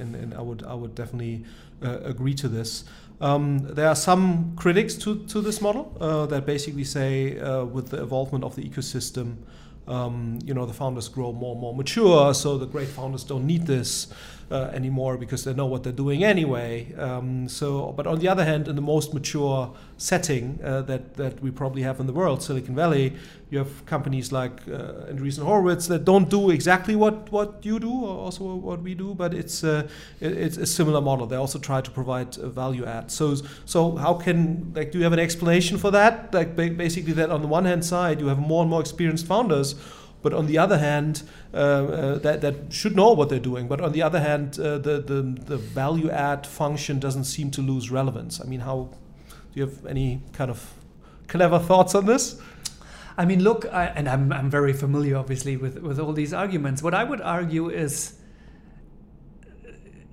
and, 0.00 0.14
and, 0.14 0.34
I 0.34 0.40
would 0.40 0.62
I 0.62 0.74
would 0.74 0.94
definitely 0.94 1.44
uh, 1.82 1.98
agree 2.04 2.34
to 2.34 2.48
this. 2.48 2.84
Um, 3.20 3.60
there 3.60 3.88
are 3.88 3.94
some 3.94 4.54
critics 4.56 4.94
to, 4.96 5.24
to 5.26 5.40
this 5.40 5.60
model 5.60 5.96
uh, 6.00 6.26
that 6.26 6.44
basically 6.44 6.84
say 6.84 7.38
uh, 7.38 7.64
with 7.64 7.90
the 7.90 8.02
evolvement 8.02 8.44
of 8.44 8.54
the 8.56 8.62
ecosystem, 8.62 9.36
um, 9.88 10.38
you 10.44 10.52
know, 10.52 10.66
the 10.66 10.72
founders 10.72 11.08
grow 11.08 11.32
more 11.32 11.52
and 11.52 11.60
more 11.60 11.74
mature, 11.74 12.34
so 12.34 12.58
the 12.58 12.66
great 12.66 12.88
founders 12.88 13.24
don't 13.24 13.46
need 13.46 13.66
this 13.66 14.08
uh, 14.50 14.70
anymore 14.72 15.16
because 15.16 15.44
they 15.44 15.52
know 15.52 15.66
what 15.66 15.82
they're 15.82 15.92
doing 15.92 16.22
anyway. 16.22 16.94
Um, 16.94 17.48
so, 17.48 17.92
but 17.96 18.06
on 18.06 18.18
the 18.18 18.28
other 18.28 18.44
hand, 18.44 18.68
in 18.68 18.76
the 18.76 18.82
most 18.82 19.12
mature 19.12 19.74
setting 19.96 20.60
uh, 20.62 20.82
that 20.82 21.14
that 21.14 21.40
we 21.40 21.50
probably 21.50 21.82
have 21.82 21.98
in 22.00 22.06
the 22.06 22.12
world, 22.12 22.42
Silicon 22.42 22.74
Valley, 22.74 23.14
you 23.50 23.58
have 23.58 23.86
companies 23.86 24.32
like 24.32 24.60
uh, 24.68 25.10
Andreessen 25.10 25.42
Horowitz 25.42 25.86
that 25.88 26.04
don't 26.04 26.28
do 26.30 26.50
exactly 26.50 26.94
what 26.94 27.30
what 27.32 27.64
you 27.64 27.80
do, 27.80 27.90
or 27.90 28.18
also 28.18 28.44
what 28.54 28.82
we 28.82 28.94
do, 28.94 29.14
but 29.14 29.34
it's 29.34 29.64
uh, 29.64 29.88
it's 30.20 30.56
a 30.56 30.66
similar 30.66 31.00
model. 31.00 31.26
They 31.26 31.36
also 31.36 31.58
try 31.58 31.80
to 31.80 31.90
provide 31.90 32.34
value 32.36 32.84
add. 32.84 33.10
So, 33.10 33.36
so 33.64 33.96
how 33.96 34.14
can 34.14 34.72
like 34.74 34.92
do 34.92 34.98
you 34.98 35.04
have 35.04 35.12
an 35.12 35.18
explanation 35.18 35.78
for 35.78 35.90
that? 35.90 36.32
Like 36.32 36.54
basically 36.56 37.14
that 37.14 37.30
on 37.30 37.42
the 37.42 37.48
one 37.48 37.64
hand 37.64 37.84
side, 37.84 38.20
you 38.20 38.28
have 38.28 38.38
more 38.38 38.62
and 38.62 38.70
more 38.70 38.80
experienced 38.80 39.26
founders 39.26 39.74
but 40.26 40.34
on 40.34 40.46
the 40.46 40.58
other 40.58 40.78
hand, 40.78 41.22
uh, 41.54 41.56
uh, 41.56 42.18
that, 42.18 42.40
that 42.40 42.72
should 42.72 42.96
know 42.96 43.12
what 43.12 43.28
they're 43.28 43.38
doing. 43.38 43.68
But 43.68 43.80
on 43.80 43.92
the 43.92 44.02
other 44.02 44.18
hand, 44.18 44.58
uh, 44.58 44.78
the, 44.78 44.98
the, 44.98 45.22
the 45.22 45.56
value 45.56 46.10
add 46.10 46.44
function 46.48 46.98
doesn't 46.98 47.26
seem 47.26 47.52
to 47.52 47.62
lose 47.62 47.92
relevance. 47.92 48.40
I 48.40 48.44
mean, 48.44 48.58
how 48.58 48.88
do 49.30 49.36
you 49.54 49.66
have 49.66 49.86
any 49.86 50.22
kind 50.32 50.50
of 50.50 50.74
clever 51.28 51.60
thoughts 51.60 51.94
on 51.94 52.06
this? 52.06 52.42
I 53.16 53.24
mean, 53.24 53.44
look, 53.44 53.72
I, 53.72 53.84
and 53.84 54.08
I'm, 54.08 54.32
I'm 54.32 54.50
very 54.50 54.72
familiar, 54.72 55.16
obviously, 55.16 55.56
with, 55.56 55.78
with 55.78 56.00
all 56.00 56.12
these 56.12 56.34
arguments. 56.34 56.82
What 56.82 56.92
I 56.92 57.04
would 57.04 57.20
argue 57.20 57.70
is 57.70 58.15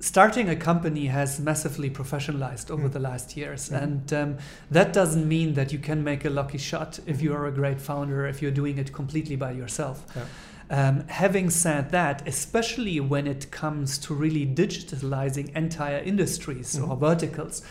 starting 0.03 0.49
a 0.49 0.55
company 0.55 1.05
has 1.05 1.39
massively 1.39 1.89
professionalized 1.89 2.69
over 2.69 2.89
mm. 2.89 2.91
the 2.91 2.99
last 2.99 3.37
years. 3.37 3.69
Mm. 3.69 3.83
And 3.83 4.13
um, 4.13 4.37
that 4.69 4.91
doesn't 4.91 5.25
mean 5.25 5.53
that 5.53 5.71
you 5.71 5.79
can 5.79 6.03
make 6.03 6.25
a 6.25 6.29
lucky 6.29 6.57
shot 6.57 6.99
if 7.07 7.21
you 7.21 7.33
are 7.33 7.47
a 7.47 7.51
great 7.51 7.79
founder, 7.79 8.27
if 8.27 8.41
you're 8.41 8.51
doing 8.51 8.77
it 8.77 8.91
completely 8.91 9.37
by 9.37 9.51
yourself. 9.51 10.05
Yeah. 10.13 10.25
Um, 10.69 11.07
having 11.07 11.49
said 11.49 11.91
that, 11.91 12.27
especially 12.27 12.99
when 12.99 13.27
it 13.27 13.49
comes 13.49 13.97
to 13.99 14.13
really 14.13 14.45
digitalizing 14.45 15.55
entire 15.55 15.99
industries 15.99 16.75
mm. 16.75 16.89
or 16.89 16.97
verticals, 16.97 17.61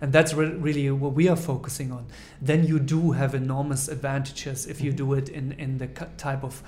and 0.00 0.12
that's 0.12 0.32
re- 0.32 0.46
really 0.46 0.88
what 0.92 1.14
we 1.14 1.28
are 1.28 1.36
focusing 1.36 1.90
on, 1.90 2.06
then 2.40 2.64
you 2.64 2.78
do 2.78 3.12
have 3.12 3.34
enormous 3.34 3.88
advantages 3.88 4.64
if 4.64 4.80
you 4.80 4.92
mm. 4.92 4.96
do 4.96 5.14
it 5.14 5.28
in, 5.28 5.52
in 5.52 5.78
the 5.78 5.88
type 6.16 6.44
of 6.44 6.62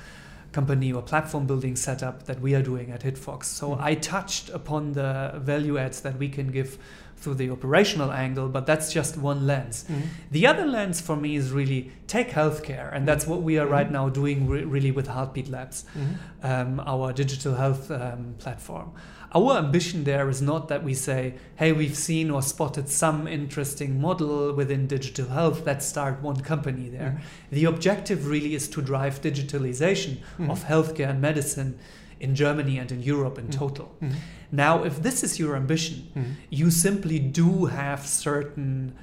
company 0.53 0.93
or 0.93 1.03
platform 1.03 1.47
building 1.47 1.77
setup 1.77 2.25
that 2.25 2.41
we 2.41 2.55
are 2.55 2.63
doing 2.63 2.91
at 2.91 3.03
Hitfox. 3.03 3.45
So 3.45 3.71
mm-hmm. 3.71 3.85
I 3.85 3.95
touched 3.95 4.51
upon 4.51 4.93
the 4.93 5.33
value 5.37 5.79
adds 5.79 6.03
that 6.03 6.19
we 6.19 6.29
can 6.29 6.51
give 6.51 6.79
through 7.17 7.35
the 7.35 7.51
operational 7.51 8.11
angle, 8.11 8.49
but 8.49 8.67
that's 8.67 8.93
just 8.93 9.17
one 9.17 9.47
lens. 9.47 9.85
Mm-hmm. 9.85 10.01
The 10.33 10.47
other 10.47 10.67
lens 10.67 11.01
for 11.01 11.17
me 11.17 11.37
is 11.37 11.53
really 11.53 11.93
take 12.09 12.31
healthcare, 12.31 12.93
and 12.93 13.07
that's 13.07 13.27
what 13.27 13.43
we 13.43 13.59
are 13.59 13.65
mm-hmm. 13.65 13.73
right 13.73 13.91
now 13.91 14.09
doing 14.09 14.49
re- 14.49 14.65
really 14.65 14.91
with 14.91 15.07
Heartbeat 15.07 15.49
Labs, 15.49 15.85
mm-hmm. 15.97 16.47
um, 16.47 16.81
our 16.81 17.13
digital 17.13 17.55
health 17.55 17.91
um, 17.91 18.35
platform 18.39 18.93
our 19.35 19.57
ambition 19.57 20.05
there 20.05 20.29
is 20.29 20.43
not 20.43 20.69
that 20.69 20.85
we 20.85 20.95
say, 20.95 21.35
hey, 21.57 21.73
we've 21.73 21.97
seen 21.97 22.31
or 22.31 22.43
spotted 22.43 22.89
some 22.89 23.27
interesting 23.27 24.01
model 24.01 24.53
within 24.53 24.87
digital 24.87 25.29
health, 25.29 25.65
let's 25.65 25.87
start 25.87 26.21
one 26.21 26.41
company 26.41 26.89
there. 26.89 27.11
Mm-hmm. 27.11 27.55
The 27.55 27.65
objective 27.65 28.27
really 28.27 28.55
is 28.55 28.69
to 28.69 28.83
drive 28.83 29.23
digitalization 29.23 30.19
mm-hmm. 30.19 30.51
of 30.51 30.65
healthcare 30.65 31.11
and 31.11 31.21
medicine 31.21 31.79
in 32.21 32.35
Germany 32.35 32.79
and 32.79 32.93
in 32.93 33.03
Europe 33.03 33.39
in 33.39 33.47
mm-hmm. 33.47 33.59
total. 33.59 33.95
Mm-hmm. 34.03 34.17
Now, 34.53 34.85
if 34.85 35.03
this 35.03 35.25
is 35.25 35.39
your 35.39 35.57
ambition, 35.57 36.13
mm-hmm. 36.15 36.33
you 36.51 36.71
simply 36.71 37.19
do 37.19 37.67
have 37.67 38.07
certain 38.07 38.95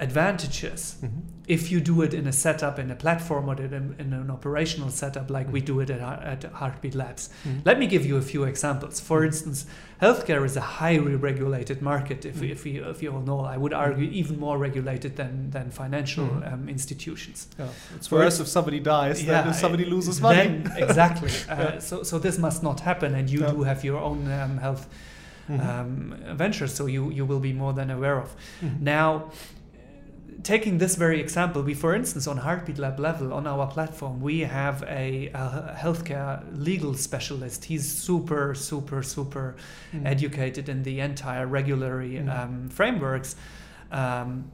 advantages 0.00 0.96
mm-hmm. 1.02 1.18
if 1.48 1.72
you 1.72 1.80
do 1.80 2.02
it 2.02 2.14
in 2.14 2.28
a 2.28 2.32
setup 2.32 2.78
in 2.78 2.88
a 2.90 2.94
platform 2.94 3.50
or 3.50 3.60
in, 3.60 3.96
in 3.98 4.12
an 4.12 4.30
operational 4.30 4.90
setup 4.90 5.28
like 5.28 5.46
mm-hmm. 5.46 5.54
we 5.54 5.60
do 5.60 5.80
it 5.80 5.90
at, 5.90 6.44
at 6.44 6.52
heartbeat 6.52 6.94
labs 6.94 7.30
mm-hmm. 7.44 7.58
let 7.64 7.80
me 7.80 7.86
give 7.86 8.06
you 8.06 8.16
a 8.16 8.22
few 8.22 8.44
examples 8.44 9.00
for 9.00 9.18
mm-hmm. 9.18 9.26
instance 9.26 9.66
healthcare 10.00 10.44
is 10.44 10.56
a 10.56 10.60
highly 10.60 11.16
regulated 11.16 11.82
market 11.82 12.24
if, 12.24 12.36
mm-hmm. 12.36 12.44
if, 12.44 12.64
you, 12.64 12.88
if 12.88 13.02
you 13.02 13.12
all 13.12 13.20
know 13.20 13.40
i 13.40 13.56
would 13.56 13.72
argue 13.72 14.06
mm-hmm. 14.06 14.14
even 14.14 14.38
more 14.38 14.56
regulated 14.56 15.16
than, 15.16 15.50
than 15.50 15.68
financial 15.68 16.30
um, 16.44 16.68
institutions 16.68 17.48
yeah. 17.58 17.66
it's 17.96 18.08
worse 18.08 18.38
if 18.38 18.46
somebody 18.46 18.78
dies 18.78 19.24
yeah, 19.24 19.42
than 19.42 19.50
if 19.50 19.56
somebody 19.56 19.84
loses 19.84 20.20
money 20.20 20.62
exactly 20.76 21.30
uh, 21.48 21.56
yeah. 21.56 21.78
so, 21.80 22.04
so 22.04 22.20
this 22.20 22.38
must 22.38 22.62
not 22.62 22.78
happen 22.80 23.16
and 23.16 23.28
you 23.28 23.40
yeah. 23.40 23.50
do 23.50 23.64
have 23.64 23.82
your 23.82 23.98
own 23.98 24.30
um, 24.30 24.58
health 24.58 24.88
um, 25.48 26.14
ventures 26.34 26.74
so 26.74 26.84
you, 26.84 27.10
you 27.10 27.24
will 27.24 27.40
be 27.40 27.54
more 27.54 27.72
than 27.72 27.90
aware 27.90 28.20
of 28.20 28.36
now 28.80 29.30
taking 30.42 30.78
this 30.78 30.94
very 30.94 31.20
example, 31.20 31.62
we, 31.62 31.74
for 31.74 31.94
instance, 31.94 32.26
on 32.26 32.36
Heartbeat 32.38 32.78
Lab 32.78 33.00
level 33.00 33.32
on 33.32 33.46
our 33.46 33.66
platform, 33.66 34.20
we 34.20 34.40
have 34.40 34.82
a, 34.84 35.28
a 35.34 35.76
healthcare 35.78 36.44
legal 36.52 36.94
specialist. 36.94 37.64
He's 37.64 37.86
super, 37.86 38.54
super, 38.54 39.02
super 39.02 39.56
mm. 39.92 40.06
educated 40.06 40.68
in 40.68 40.82
the 40.82 41.00
entire 41.00 41.46
regulatory 41.46 42.12
mm. 42.12 42.28
um, 42.34 42.68
frameworks, 42.68 43.36
um, 43.90 44.50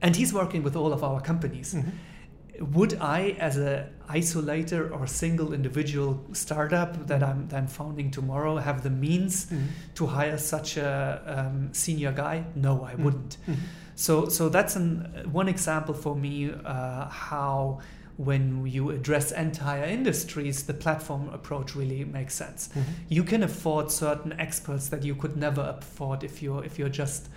and 0.00 0.14
he's 0.16 0.32
working 0.32 0.62
with 0.62 0.76
all 0.76 0.92
of 0.92 1.02
our 1.02 1.20
companies. 1.20 1.74
Mm-hmm. 1.74 2.72
Would 2.72 2.98
I, 3.00 3.36
as 3.38 3.58
a 3.58 3.90
isolator 4.08 4.90
or 4.90 5.06
single 5.06 5.52
individual 5.52 6.24
startup 6.32 7.06
that 7.06 7.22
I'm, 7.22 7.48
that 7.48 7.56
I'm 7.56 7.66
founding 7.66 8.10
tomorrow, 8.10 8.56
have 8.56 8.82
the 8.82 8.88
means 8.88 9.46
mm-hmm. 9.46 9.66
to 9.96 10.06
hire 10.06 10.38
such 10.38 10.78
a 10.78 11.22
um, 11.26 11.74
senior 11.74 12.12
guy? 12.12 12.46
No, 12.54 12.82
I 12.82 12.92
mm-hmm. 12.92 13.04
wouldn't. 13.04 13.36
Mm-hmm. 13.46 13.60
So, 13.96 14.28
so 14.28 14.48
that's 14.48 14.76
an, 14.76 15.26
one 15.32 15.48
example 15.48 15.94
for 15.94 16.14
me 16.14 16.52
uh, 16.52 17.08
how 17.08 17.80
when 18.18 18.66
you 18.66 18.90
address 18.90 19.32
entire 19.32 19.84
industries, 19.84 20.64
the 20.64 20.74
platform 20.74 21.28
approach 21.30 21.74
really 21.74 22.04
makes 22.04 22.34
sense. 22.34 22.68
Mm-hmm. 22.68 22.90
You 23.08 23.24
can 23.24 23.42
afford 23.42 23.90
certain 23.90 24.38
experts 24.38 24.88
that 24.90 25.02
you 25.02 25.14
could 25.14 25.36
never 25.36 25.76
afford 25.78 26.24
if 26.24 26.42
you're 26.42 26.64
if 26.64 26.78
you're 26.78 26.88
just 26.88 27.28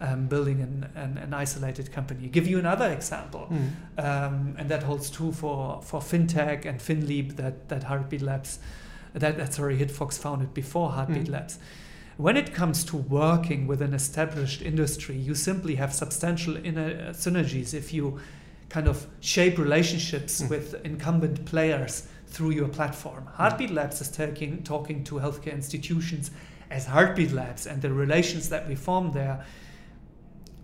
um, 0.00 0.26
building 0.26 0.60
an, 0.60 0.90
an, 0.94 1.18
an, 1.18 1.34
isolated 1.34 1.92
company. 1.92 2.28
Give 2.28 2.46
you 2.46 2.58
another 2.58 2.90
example, 2.90 3.48
mm. 3.50 4.02
um, 4.02 4.56
and 4.58 4.68
that 4.68 4.82
holds 4.82 5.10
true 5.10 5.32
for, 5.32 5.80
for 5.82 6.00
fintech 6.00 6.66
and 6.66 6.80
FinLeap 6.80 7.36
that 7.36 7.68
that 7.68 7.84
Heartbeat 7.84 8.22
Labs, 8.22 8.58
that, 9.12 9.36
that 9.36 9.54
sorry 9.54 9.78
Hitfox 9.78 10.18
founded 10.18 10.54
before 10.54 10.90
Heartbeat 10.90 11.26
mm. 11.26 11.32
Labs. 11.32 11.58
When 12.22 12.36
it 12.36 12.54
comes 12.54 12.84
to 12.84 12.96
working 12.96 13.66
with 13.66 13.82
an 13.82 13.92
established 13.94 14.62
industry, 14.62 15.16
you 15.16 15.34
simply 15.34 15.74
have 15.74 15.92
substantial 15.92 16.56
inner 16.56 17.08
uh, 17.08 17.12
synergies 17.12 17.74
if 17.74 17.92
you 17.92 18.20
kind 18.68 18.86
of 18.86 19.08
shape 19.18 19.58
relationships 19.58 20.40
mm. 20.40 20.48
with 20.48 20.80
incumbent 20.84 21.44
players 21.46 22.06
through 22.28 22.50
your 22.50 22.68
platform. 22.68 23.24
Mm. 23.24 23.34
Heartbeat 23.34 23.70
Labs 23.70 24.00
is 24.00 24.08
taking, 24.08 24.62
talking 24.62 25.02
to 25.02 25.16
healthcare 25.16 25.52
institutions 25.52 26.30
as 26.70 26.86
Heartbeat 26.86 27.32
Labs, 27.32 27.66
and 27.66 27.82
the 27.82 27.92
relations 27.92 28.48
that 28.50 28.68
we 28.68 28.76
form 28.76 29.10
there 29.10 29.44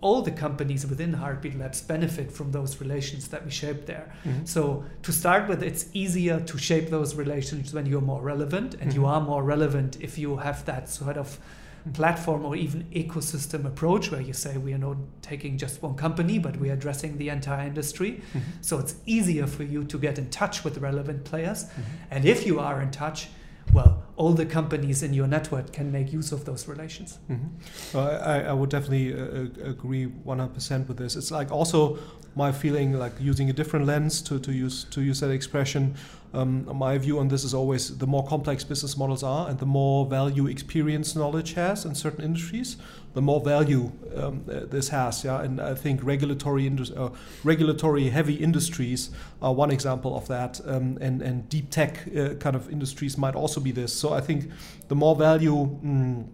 all 0.00 0.22
the 0.22 0.30
companies 0.30 0.86
within 0.86 1.12
Heartbeat 1.12 1.58
Labs 1.58 1.80
benefit 1.80 2.30
from 2.30 2.52
those 2.52 2.80
relations 2.80 3.28
that 3.28 3.44
we 3.44 3.50
shape 3.50 3.86
there. 3.86 4.14
Mm-hmm. 4.24 4.44
So 4.44 4.84
to 5.02 5.12
start 5.12 5.48
with, 5.48 5.62
it's 5.62 5.86
easier 5.92 6.40
to 6.40 6.58
shape 6.58 6.88
those 6.90 7.16
relations 7.16 7.74
when 7.74 7.86
you're 7.86 8.00
more 8.00 8.22
relevant, 8.22 8.74
and 8.74 8.90
mm-hmm. 8.90 9.00
you 9.00 9.06
are 9.06 9.20
more 9.20 9.42
relevant 9.42 9.98
if 10.00 10.16
you 10.16 10.36
have 10.36 10.64
that 10.66 10.88
sort 10.88 11.16
of 11.16 11.26
mm-hmm. 11.26 11.92
platform 11.92 12.44
or 12.44 12.54
even 12.54 12.84
ecosystem 12.92 13.64
approach 13.64 14.12
where 14.12 14.20
you 14.20 14.32
say 14.32 14.56
we 14.56 14.72
are 14.72 14.78
not 14.78 14.96
taking 15.20 15.58
just 15.58 15.82
one 15.82 15.96
company 15.96 16.38
but 16.38 16.56
we 16.58 16.70
are 16.70 16.74
addressing 16.74 17.18
the 17.18 17.28
entire 17.28 17.66
industry 17.66 18.12
mm-hmm. 18.12 18.38
so 18.60 18.78
it's 18.78 18.94
easier 19.04 19.46
for 19.46 19.64
you 19.64 19.84
to 19.84 19.98
get 19.98 20.18
in 20.18 20.30
touch 20.30 20.64
with 20.64 20.78
relevant 20.78 21.24
players 21.24 21.64
mm-hmm. 21.64 21.82
and 22.12 22.24
if 22.24 22.46
you 22.46 22.60
are 22.60 22.80
in 22.80 22.90
touch 22.90 23.28
well 23.72 24.02
all 24.18 24.32
the 24.32 24.44
companies 24.44 25.04
in 25.04 25.14
your 25.14 25.28
network 25.28 25.72
can 25.72 25.92
make 25.92 26.12
use 26.12 26.32
of 26.32 26.44
those 26.44 26.66
relations. 26.66 27.18
Mm-hmm. 27.30 27.96
I, 27.96 28.46
I, 28.46 28.52
would 28.52 28.68
definitely 28.68 29.14
uh, 29.14 29.70
agree 29.70 30.06
100% 30.06 30.88
with 30.88 30.96
this. 30.96 31.14
It's 31.14 31.30
like 31.30 31.52
also 31.52 32.00
my 32.34 32.50
feeling, 32.50 32.94
like 32.94 33.12
using 33.20 33.48
a 33.48 33.52
different 33.52 33.86
lens 33.86 34.20
to, 34.22 34.40
to 34.40 34.52
use 34.52 34.84
to 34.90 35.02
use 35.02 35.20
that 35.20 35.30
expression. 35.30 35.94
Um, 36.34 36.68
my 36.76 36.98
view 36.98 37.20
on 37.20 37.28
this 37.28 37.44
is 37.44 37.54
always 37.54 37.96
the 37.96 38.08
more 38.08 38.26
complex 38.26 38.64
business 38.64 38.96
models 38.96 39.22
are, 39.22 39.48
and 39.48 39.56
the 39.60 39.66
more 39.66 40.04
value 40.04 40.48
experience 40.48 41.14
knowledge 41.14 41.54
has 41.54 41.84
in 41.84 41.94
certain 41.94 42.24
industries, 42.24 42.76
the 43.18 43.22
more 43.22 43.40
value 43.40 43.90
um, 44.14 44.44
uh, 44.48 44.60
this 44.70 44.90
has. 44.90 45.24
Yeah, 45.24 45.42
and 45.42 45.60
I 45.60 45.74
think 45.74 46.04
regulatory 46.04 46.70
uh, 46.96 47.08
regulatory 47.42 48.10
heavy 48.10 48.34
industries 48.34 49.10
are 49.42 49.52
one 49.52 49.72
example 49.72 50.16
of 50.16 50.28
that, 50.28 50.60
um, 50.64 50.98
and 51.00 51.20
and 51.20 51.48
deep 51.48 51.68
tech 51.70 52.06
uh, 52.16 52.34
kind 52.34 52.54
of 52.54 52.70
industries 52.70 53.18
might 53.18 53.34
also 53.34 53.60
be 53.60 53.72
this. 53.72 53.92
So 53.92 54.12
I 54.12 54.20
think 54.20 54.50
the 54.86 54.94
more 54.94 55.16
value. 55.16 55.56
Mm, 55.84 56.28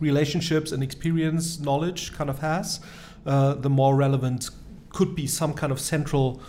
relationships 0.00 0.70
and 0.70 0.80
experience 0.80 1.58
knowledge 1.58 2.12
kind 2.12 2.30
of 2.30 2.38
has, 2.38 2.78
uh, 3.26 3.54
the 3.54 3.68
more 3.68 3.96
relevant 3.96 4.48
could 4.90 5.16
be 5.16 5.26
some 5.26 5.52
kind 5.52 5.72
of 5.72 5.80
central 5.80 6.40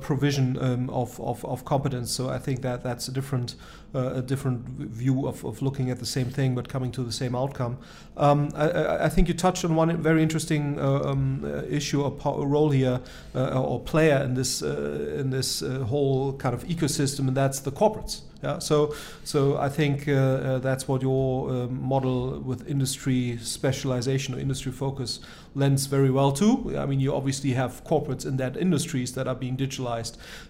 provision 0.00 0.56
um, 0.60 0.90
of, 0.90 1.20
of, 1.20 1.44
of, 1.44 1.64
competence. 1.64 2.10
So 2.10 2.28
I 2.28 2.38
think 2.38 2.62
that 2.62 2.82
that's 2.82 3.08
a 3.08 3.12
different 3.12 3.56
uh, 3.94 4.14
a 4.14 4.22
different 4.22 4.64
view 4.66 5.26
of, 5.26 5.44
of 5.44 5.60
looking 5.60 5.90
at 5.90 5.98
the 5.98 6.06
same 6.06 6.30
thing 6.30 6.54
but 6.54 6.68
coming 6.68 6.92
to 6.92 7.02
the 7.02 7.12
same 7.12 7.34
outcome. 7.34 7.78
Um, 8.16 8.50
I, 8.54 9.04
I, 9.04 9.08
think 9.08 9.28
you 9.28 9.34
touched 9.34 9.64
on 9.64 9.74
one 9.74 9.94
very 10.02 10.22
interesting 10.22 10.78
uh, 10.78 11.02
um, 11.04 11.44
uh, 11.44 11.62
issue 11.64 12.02
or 12.02 12.46
role 12.46 12.70
here 12.70 13.00
uh, 13.34 13.60
or 13.60 13.80
player 13.80 14.22
in 14.22 14.34
this 14.34 14.62
uh, 14.62 15.16
in 15.18 15.30
this 15.30 15.60
whole 15.60 16.34
kind 16.34 16.54
of 16.54 16.64
ecosystem, 16.64 17.28
and 17.28 17.36
that's 17.36 17.60
the 17.60 17.72
corporates. 17.72 18.22
Yeah, 18.42 18.58
so 18.58 18.92
so 19.22 19.56
I 19.56 19.68
think 19.68 20.08
uh, 20.08 20.12
uh, 20.12 20.58
that's 20.58 20.88
what 20.88 21.00
your 21.00 21.48
uh, 21.48 21.66
model 21.68 22.40
with 22.40 22.68
industry 22.68 23.38
specialization 23.40 24.34
or 24.34 24.40
industry 24.40 24.72
focus 24.72 25.20
lends 25.54 25.86
very 25.86 26.10
well 26.10 26.32
to. 26.32 26.76
I 26.76 26.86
mean, 26.86 26.98
you 26.98 27.14
obviously 27.14 27.52
have 27.52 27.84
corporates 27.84 28.26
in 28.26 28.38
that 28.38 28.56
industries 28.56 29.12
that 29.12 29.28
are 29.28 29.36
being 29.36 29.56
digitalized. 29.56 29.71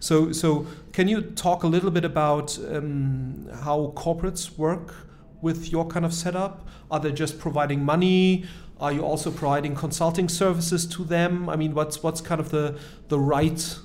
So 0.00 0.33
so 0.33 0.67
can 0.93 1.09
you 1.09 1.21
talk 1.21 1.62
a 1.62 1.69
little 1.69 1.91
bit 1.91 2.05
about 2.05 2.59
um, 2.59 3.49
how 3.62 3.93
corporates 3.97 4.57
work 4.59 4.95
with 5.41 5.71
your 5.73 5.87
kind 5.87 6.05
of 6.05 6.14
setup? 6.14 6.67
Are 6.91 7.00
they 7.00 7.12
just 7.12 7.38
providing 7.38 7.85
money? 7.85 8.45
Are 8.81 8.93
you 8.93 9.02
also 9.02 9.31
providing 9.31 9.75
consulting 9.75 10.29
services 10.29 10.87
to 10.87 11.05
them? 11.05 11.49
I 11.49 11.57
mean, 11.57 11.75
what's 11.75 12.02
what's 12.02 12.21
kind 12.21 12.41
of 12.41 12.50
the 12.50 12.79
the 13.09 13.19
right 13.19 13.79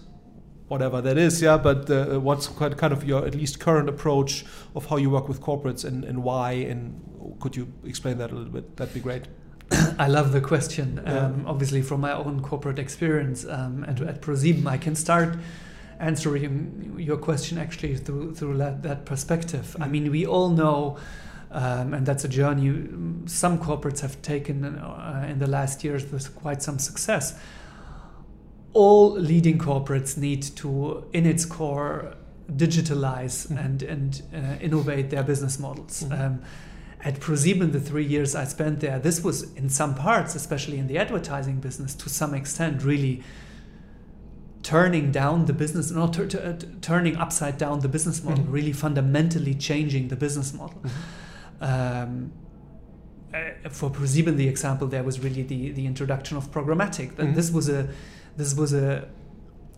whatever 0.67 1.01
that 1.01 1.17
is, 1.17 1.41
yeah. 1.41 1.57
But 1.57 1.89
uh, 1.89 2.19
what's 2.19 2.47
kind 2.47 2.93
of 2.93 3.03
your 3.03 3.25
at 3.25 3.35
least 3.35 3.59
current 3.59 3.89
approach 3.89 4.45
of 4.75 4.87
how 4.87 4.97
you 4.97 5.09
work 5.09 5.27
with 5.27 5.41
corporates 5.41 5.85
and, 5.85 6.03
and 6.03 6.23
why? 6.23 6.51
And 6.51 7.37
could 7.39 7.55
you 7.55 7.71
explain 7.85 8.17
that 8.17 8.31
a 8.31 8.35
little 8.35 8.51
bit? 8.51 8.75
That'd 8.77 8.93
be 8.93 8.99
great. 8.99 9.27
I 9.99 10.07
love 10.07 10.31
the 10.31 10.41
question. 10.41 11.01
Yeah. 11.03 11.25
Um, 11.25 11.45
obviously, 11.45 11.81
from 11.81 12.01
my 12.01 12.13
own 12.13 12.41
corporate 12.41 12.79
experience 12.79 13.45
um, 13.45 13.83
and 13.83 13.99
at 14.01 14.21
ProSieben, 14.21 14.65
I 14.67 14.77
can 14.77 14.95
start 14.95 15.37
answering 15.99 16.95
your 16.99 17.17
question 17.17 17.57
actually 17.57 17.97
through 17.97 18.35
through 18.35 18.57
that, 18.57 18.83
that 18.83 19.05
perspective. 19.05 19.75
I 19.79 19.87
mean, 19.87 20.11
we 20.11 20.25
all 20.25 20.49
know. 20.49 20.97
Um, 21.49 21.93
and 21.93 22.05
that's 22.05 22.25
a 22.25 22.27
journey 22.27 22.67
some 23.25 23.57
corporates 23.57 24.01
have 24.01 24.21
taken 24.21 24.65
uh, 24.65 25.25
in 25.29 25.39
the 25.39 25.47
last 25.47 25.81
years 25.81 26.05
with 26.11 26.35
quite 26.35 26.61
some 26.61 26.77
success 26.77 27.39
all 28.77 29.13
leading 29.13 29.57
corporates 29.57 30.17
need 30.17 30.43
to, 30.43 31.03
in 31.11 31.25
its 31.25 31.45
core, 31.45 32.13
digitalize 32.51 33.47
mm-hmm. 33.47 33.57
and, 33.57 33.83
and 33.83 34.21
uh, 34.33 34.61
innovate 34.61 35.09
their 35.09 35.23
business 35.23 35.57
models. 35.57 36.03
Mm-hmm. 36.03 36.21
Um, 36.21 36.41
at 37.07 37.21
ProSieben, 37.21 37.71
the 37.71 37.79
three 37.79 38.03
years 38.03 38.35
I 38.35 38.43
spent 38.43 38.81
there, 38.81 38.99
this 38.99 39.23
was 39.23 39.53
in 39.53 39.69
some 39.69 39.95
parts, 39.95 40.35
especially 40.35 40.77
in 40.77 40.87
the 40.87 40.97
advertising 40.97 41.61
business, 41.61 41.95
to 41.95 42.09
some 42.09 42.33
extent, 42.33 42.83
really 42.83 43.23
turning 44.61 45.09
down 45.09 45.45
the 45.45 45.53
business, 45.53 45.89
not 45.89 46.15
t- 46.15 46.27
t- 46.27 46.37
t- 46.37 46.67
turning 46.81 47.15
upside 47.15 47.57
down 47.57 47.79
the 47.79 47.87
business 47.87 48.21
model, 48.25 48.43
mm-hmm. 48.43 48.51
really 48.51 48.73
fundamentally 48.73 49.55
changing 49.55 50.09
the 50.09 50.17
business 50.17 50.53
model. 50.53 50.81
Mm-hmm. 50.81 51.63
Um, 51.63 52.33
uh, 53.33 53.69
for 53.69 53.89
ProSieben, 53.89 54.35
the 54.35 54.49
example 54.49 54.85
there 54.87 55.03
was 55.03 55.21
really 55.21 55.43
the, 55.43 55.71
the 55.71 55.85
introduction 55.85 56.35
of 56.35 56.51
programmatic. 56.51 57.15
That 57.15 57.27
mm-hmm. 57.27 57.35
this 57.35 57.51
was 57.51 57.69
a 57.69 57.87
this 58.35 58.53
was 58.53 58.73
a 58.73 59.07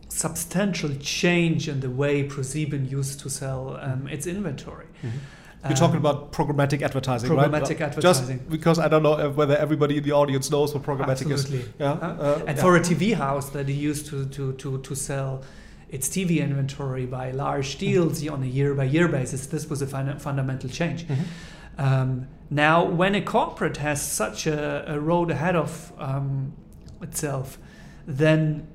substantial 0.07 0.95
change 0.95 1.69
in 1.69 1.79
the 1.81 1.91
way 1.91 2.27
ProSieben 2.27 2.89
used 2.89 3.19
to 3.19 3.29
sell 3.29 3.77
um, 3.79 4.07
its 4.07 4.25
inventory. 4.25 4.87
Mm-hmm. 5.03 5.17
You're 5.67 5.75
talking 5.75 5.97
um, 5.97 6.05
about 6.05 6.31
programmatic 6.31 6.81
advertising, 6.81 7.29
programmatic 7.29 7.51
right? 7.51 7.61
Programmatic 7.63 7.81
advertising. 7.81 8.37
Just 8.37 8.49
because 8.49 8.79
I 8.79 8.87
don't 8.87 9.03
know 9.03 9.29
whether 9.31 9.57
everybody 9.57 9.97
in 9.97 10.03
the 10.03 10.13
audience 10.13 10.49
knows 10.49 10.73
what 10.73 10.83
programmatic 10.83 11.31
Absolutely. 11.31 11.59
is. 11.59 11.69
Yeah. 11.77 11.91
Uh, 11.91 11.95
uh, 11.95 12.43
and 12.47 12.57
yeah. 12.57 12.63
for 12.63 12.77
a 12.77 12.79
TV 12.79 13.13
house 13.13 13.49
that 13.49 13.67
used 13.67 14.05
to, 14.07 14.25
to, 14.27 14.53
to, 14.53 14.81
to 14.81 14.95
sell 14.95 15.43
its 15.89 16.07
TV 16.07 16.39
inventory 16.39 17.05
by 17.05 17.31
large 17.31 17.77
deals 17.77 18.21
mm-hmm. 18.21 18.33
on 18.33 18.43
a 18.43 18.45
year 18.45 18.73
by 18.73 18.85
year 18.85 19.09
basis, 19.09 19.47
this 19.47 19.69
was 19.69 19.81
a 19.81 19.87
fun- 19.87 20.17
fundamental 20.19 20.69
change. 20.69 21.05
Mm-hmm. 21.05 21.23
Um, 21.77 22.27
now, 22.49 22.85
when 22.85 23.15
a 23.15 23.21
corporate 23.21 23.77
has 23.77 24.01
such 24.01 24.47
a, 24.47 24.85
a 24.87 24.99
road 24.99 25.29
ahead 25.29 25.55
of 25.55 25.91
um, 25.97 26.53
itself, 27.01 27.57
then 28.05 28.67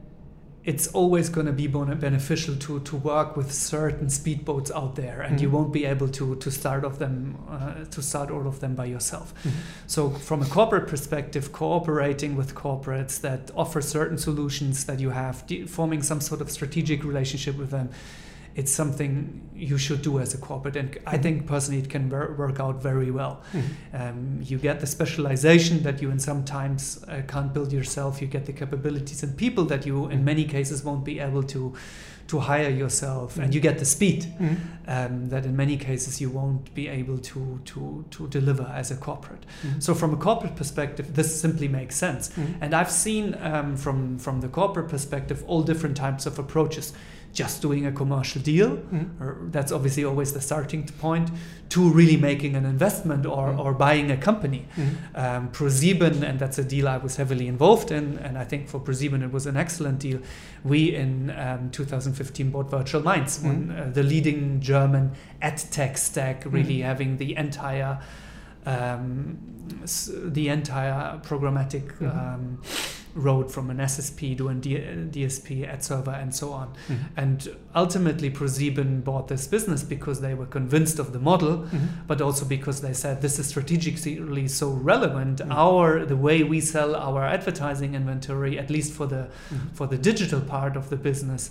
it's 0.65 0.87
always 0.89 1.29
going 1.29 1.47
to 1.47 1.53
be 1.53 1.67
beneficial 1.67 2.57
to 2.57 2.81
to 2.81 2.97
work 2.97 3.37
with 3.37 3.53
certain 3.53 4.07
speedboats 4.07 4.71
out 4.71 4.97
there, 4.97 5.21
and 5.21 5.37
mm-hmm. 5.37 5.43
you 5.43 5.51
won't 5.51 5.73
be 5.73 5.85
able 5.85 6.09
to 6.09 6.37
to 6.37 6.51
start 6.51 6.85
of 6.85 6.99
them 6.99 7.37
uh, 7.51 7.85
to 7.85 8.01
start 8.01 8.31
all 8.31 8.47
of 8.47 8.61
them 8.61 8.75
by 8.75 8.87
yourself. 8.87 9.35
Mm-hmm. 9.35 9.59
So, 9.87 10.11
from 10.11 10.41
a 10.41 10.47
corporate 10.47 10.89
perspective, 10.89 11.53
cooperating 11.53 12.35
with 12.35 12.55
corporates 12.55 13.21
that 13.21 13.51
offer 13.55 13.83
certain 13.83 14.17
solutions 14.17 14.87
that 14.87 15.01
you 15.01 15.11
have, 15.11 15.47
de- 15.47 15.67
forming 15.67 16.03
some 16.03 16.21
sort 16.21 16.41
of 16.41 16.51
strategic 16.51 17.05
relationship 17.05 17.59
with 17.59 17.71
them, 17.71 17.91
it's 18.55 18.71
something 18.71 19.41
you 19.55 19.79
should 19.79 20.03
do 20.03 20.19
as 20.19 20.35
a 20.35 20.39
corporate. 20.39 20.77
And 20.77 20.97
I 21.07 21.15
mm-hmm. 21.15 21.23
think 21.23 21.47
personally 21.47 21.81
it 21.81 21.91
can 21.91 22.09
wor- 22.09 22.35
work 22.37 22.61
out 22.61 22.83
very 22.83 23.11
well. 23.11 23.43
Mm-hmm. 23.53 23.97
Um, 23.97 24.41
you 24.43 24.59
get 24.59 24.81
the 24.81 24.87
specialization 24.87 25.83
that 25.83 26.01
you 26.01 26.11
in 26.11 26.19
sometimes 26.19 27.05
uh, 27.09 27.23
can't 27.27 27.53
build 27.53 27.73
yourself. 27.73 28.21
You 28.21 28.29
get 28.29 28.47
the 28.47 28.53
capabilities 28.53 29.23
and 29.23 29.37
people 29.37 29.65
that 29.67 29.87
you 29.87 30.07
in 30.07 30.11
mm-hmm. 30.11 30.25
many 30.25 30.45
cases 30.45 30.85
won't 30.85 31.05
be 31.05 31.21
able 31.21 31.43
to 31.45 31.75
to 32.27 32.39
hire 32.39 32.71
yourself, 32.71 33.33
mm-hmm. 33.33 33.43
and 33.43 33.55
you 33.55 33.61
get 33.61 33.79
the 33.79 33.85
speed 33.85 34.23
mm-hmm. 34.23 34.55
um, 34.89 35.29
that 35.29 35.45
in 35.45 35.55
many 35.55 35.77
cases 35.77 36.23
you 36.23 36.31
won't 36.31 36.75
be 36.75 36.89
able 36.89 37.19
to 37.19 37.61
to 37.67 38.05
to 38.11 38.29
deliver 38.29 38.65
as 38.75 38.91
a 38.91 38.97
corporate. 38.97 39.45
Mm-hmm. 39.45 39.81
So 39.81 39.95
from 39.95 40.15
a 40.15 40.17
corporate 40.17 40.57
perspective, 40.57 41.15
this 41.15 41.39
simply 41.39 41.69
makes 41.69 41.97
sense. 41.97 42.31
And 42.63 42.73
I've 42.73 42.91
seen 42.91 43.37
um, 43.41 43.77
from 43.77 44.19
from 44.19 44.41
the 44.41 44.49
corporate 44.49 44.89
perspective 44.89 45.45
all 45.47 45.63
different 45.63 45.97
types 45.97 46.25
of 46.25 46.39
approaches 46.39 46.95
just 47.35 47.61
doing 47.61 47.85
a 47.85 47.93
commercial 47.93 48.41
deal, 48.41 48.77
mm-hmm. 48.77 49.51
that's 49.51 49.73
obviously 49.73 50.05
always 50.05 50.33
the 50.33 50.41
starting 50.41 50.87
point, 50.87 51.31
to 51.69 51.91
really 51.91 52.17
making 52.17 52.55
an 52.55 52.65
investment 52.65 53.27
or, 53.27 53.49
mm-hmm. 53.49 53.61
or 53.61 53.75
buying 53.75 54.11
a 54.11 54.17
company. 54.17 54.67
Mm-hmm. 54.77 55.17
Um, 55.17 55.49
ProSieben, 55.51 56.23
and 56.23 56.39
that's 56.39 56.59
a 56.59 56.65
deal 56.65 56.87
I 56.87 56.97
was 56.97 57.17
heavily 57.17 57.49
involved 57.49 57.91
in, 57.91 58.19
and 58.19 58.39
I 58.39 58.45
think 58.45 58.69
for 58.69 58.79
ProSieben 58.79 59.23
it 59.23 59.33
was 59.33 59.47
an 59.47 59.57
excellent 59.57 59.99
deal. 59.99 60.21
We 60.63 60.95
in 60.95 61.31
um, 61.31 61.71
2015 61.71 62.51
bought 62.51 62.71
Virtual 62.71 63.03
Minds, 63.03 63.41
one, 63.41 63.71
uh, 63.71 63.91
the 63.93 64.05
leading 64.05 64.61
German 64.61 65.13
ad 65.43 65.59
tech 65.59 65.99
stack, 65.99 66.45
really 66.47 66.81
having 66.81 67.17
the 67.17 67.37
entire 67.37 68.01
um, 68.67 69.39
the 70.07 70.49
entire 70.49 71.19
programmatic 71.19 71.99
mm-hmm. 71.99 72.55
Road 73.15 73.51
from 73.51 73.71
an 73.71 73.79
SSP 73.79 74.37
to 74.39 74.49
a 74.49 74.55
DSP, 74.55 75.69
ad 75.69 75.83
server, 75.85 76.11
and 76.11 76.35
so 76.35 76.53
on. 76.53 76.69
Mm-hmm. 76.89 76.95
And 77.17 77.57
ultimately, 77.75 78.31
ProSieben 78.31 79.05
bought 79.05 79.29
this 79.29 79.47
business 79.47 79.83
because 79.83 80.21
they 80.21 80.35
were 80.35 80.47
convinced 80.47 80.99
of 80.99 81.13
the 81.13 81.19
model, 81.19 81.59
mm-hmm. 81.59 81.87
but 82.07 82.21
also 82.21 82.45
because 82.45 82.81
they 82.81 82.93
said 82.93 83.23
this 83.23 83.39
is 83.39 83.47
strategically 83.47 84.49
so 84.49 84.71
relevant. 84.71 85.39
Mm-hmm. 85.39 85.53
Our 85.53 86.05
the 86.05 86.17
way 86.17 86.43
we 86.43 86.61
sell 86.61 86.95
our 86.95 87.25
advertising 87.25 87.95
inventory, 87.95 88.59
at 88.59 88.71
least 88.71 88.93
for 88.93 89.07
the 89.07 89.29
mm-hmm. 89.51 89.69
for 89.75 89.87
the 89.87 89.99
digital 89.99 90.41
part 90.41 90.77
of 90.77 90.91
the 90.91 90.97
business, 90.97 91.51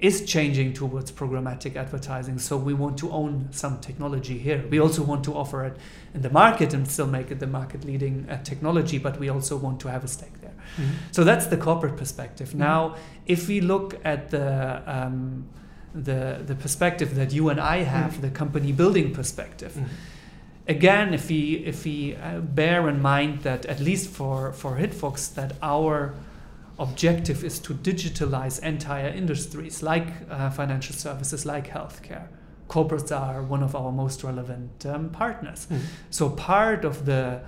is 0.00 0.24
changing 0.24 0.72
towards 0.72 1.12
programmatic 1.12 1.76
advertising. 1.76 2.38
So 2.38 2.56
we 2.56 2.74
want 2.74 2.98
to 2.98 3.10
own 3.12 3.48
some 3.52 3.78
technology 3.80 4.38
here. 4.38 4.64
We 4.68 4.80
also 4.80 5.04
want 5.04 5.24
to 5.24 5.34
offer 5.34 5.64
it 5.64 5.76
in 6.14 6.22
the 6.22 6.30
market 6.30 6.74
and 6.74 6.88
still 6.88 7.06
make 7.06 7.30
it 7.30 7.38
the 7.38 7.46
market 7.46 7.84
leading 7.84 8.26
uh, 8.28 8.42
technology, 8.42 8.98
but 8.98 9.20
we 9.20 9.28
also 9.28 9.56
want 9.56 9.78
to 9.80 9.88
have 9.88 10.02
a 10.02 10.08
stake. 10.08 10.41
Mm-hmm. 10.76 10.90
So 11.10 11.24
that's 11.24 11.46
the 11.46 11.56
corporate 11.56 11.96
perspective. 11.96 12.50
Mm-hmm. 12.50 12.58
Now, 12.58 12.96
if 13.26 13.48
we 13.48 13.60
look 13.60 14.00
at 14.04 14.30
the 14.30 14.82
um, 14.86 15.48
the 15.94 16.42
the 16.46 16.54
perspective 16.54 17.14
that 17.14 17.32
you 17.32 17.48
and 17.48 17.60
I 17.60 17.78
have, 17.78 18.12
mm-hmm. 18.12 18.22
the 18.22 18.30
company 18.30 18.72
building 18.72 19.12
perspective. 19.12 19.72
Mm-hmm. 19.72 19.86
Again, 20.68 21.14
if 21.14 21.28
we 21.28 21.64
if 21.66 21.84
we 21.84 22.16
uh, 22.16 22.40
bear 22.40 22.88
in 22.88 23.02
mind 23.02 23.42
that 23.42 23.66
at 23.66 23.80
least 23.80 24.10
for 24.10 24.52
for 24.52 24.76
Hitfox 24.76 25.34
that 25.34 25.52
our 25.62 26.14
objective 26.78 27.44
is 27.44 27.58
to 27.60 27.74
digitalize 27.74 28.62
entire 28.62 29.08
industries 29.08 29.82
like 29.82 30.08
uh, 30.30 30.50
financial 30.50 30.94
services, 30.94 31.44
like 31.44 31.68
healthcare, 31.68 32.28
corporates 32.68 33.12
are 33.12 33.42
one 33.42 33.62
of 33.62 33.74
our 33.74 33.92
most 33.92 34.24
relevant 34.24 34.86
um, 34.86 35.10
partners. 35.10 35.66
Mhm. 35.70 35.80
So 36.10 36.30
part 36.30 36.84
of 36.84 37.04
the 37.04 37.40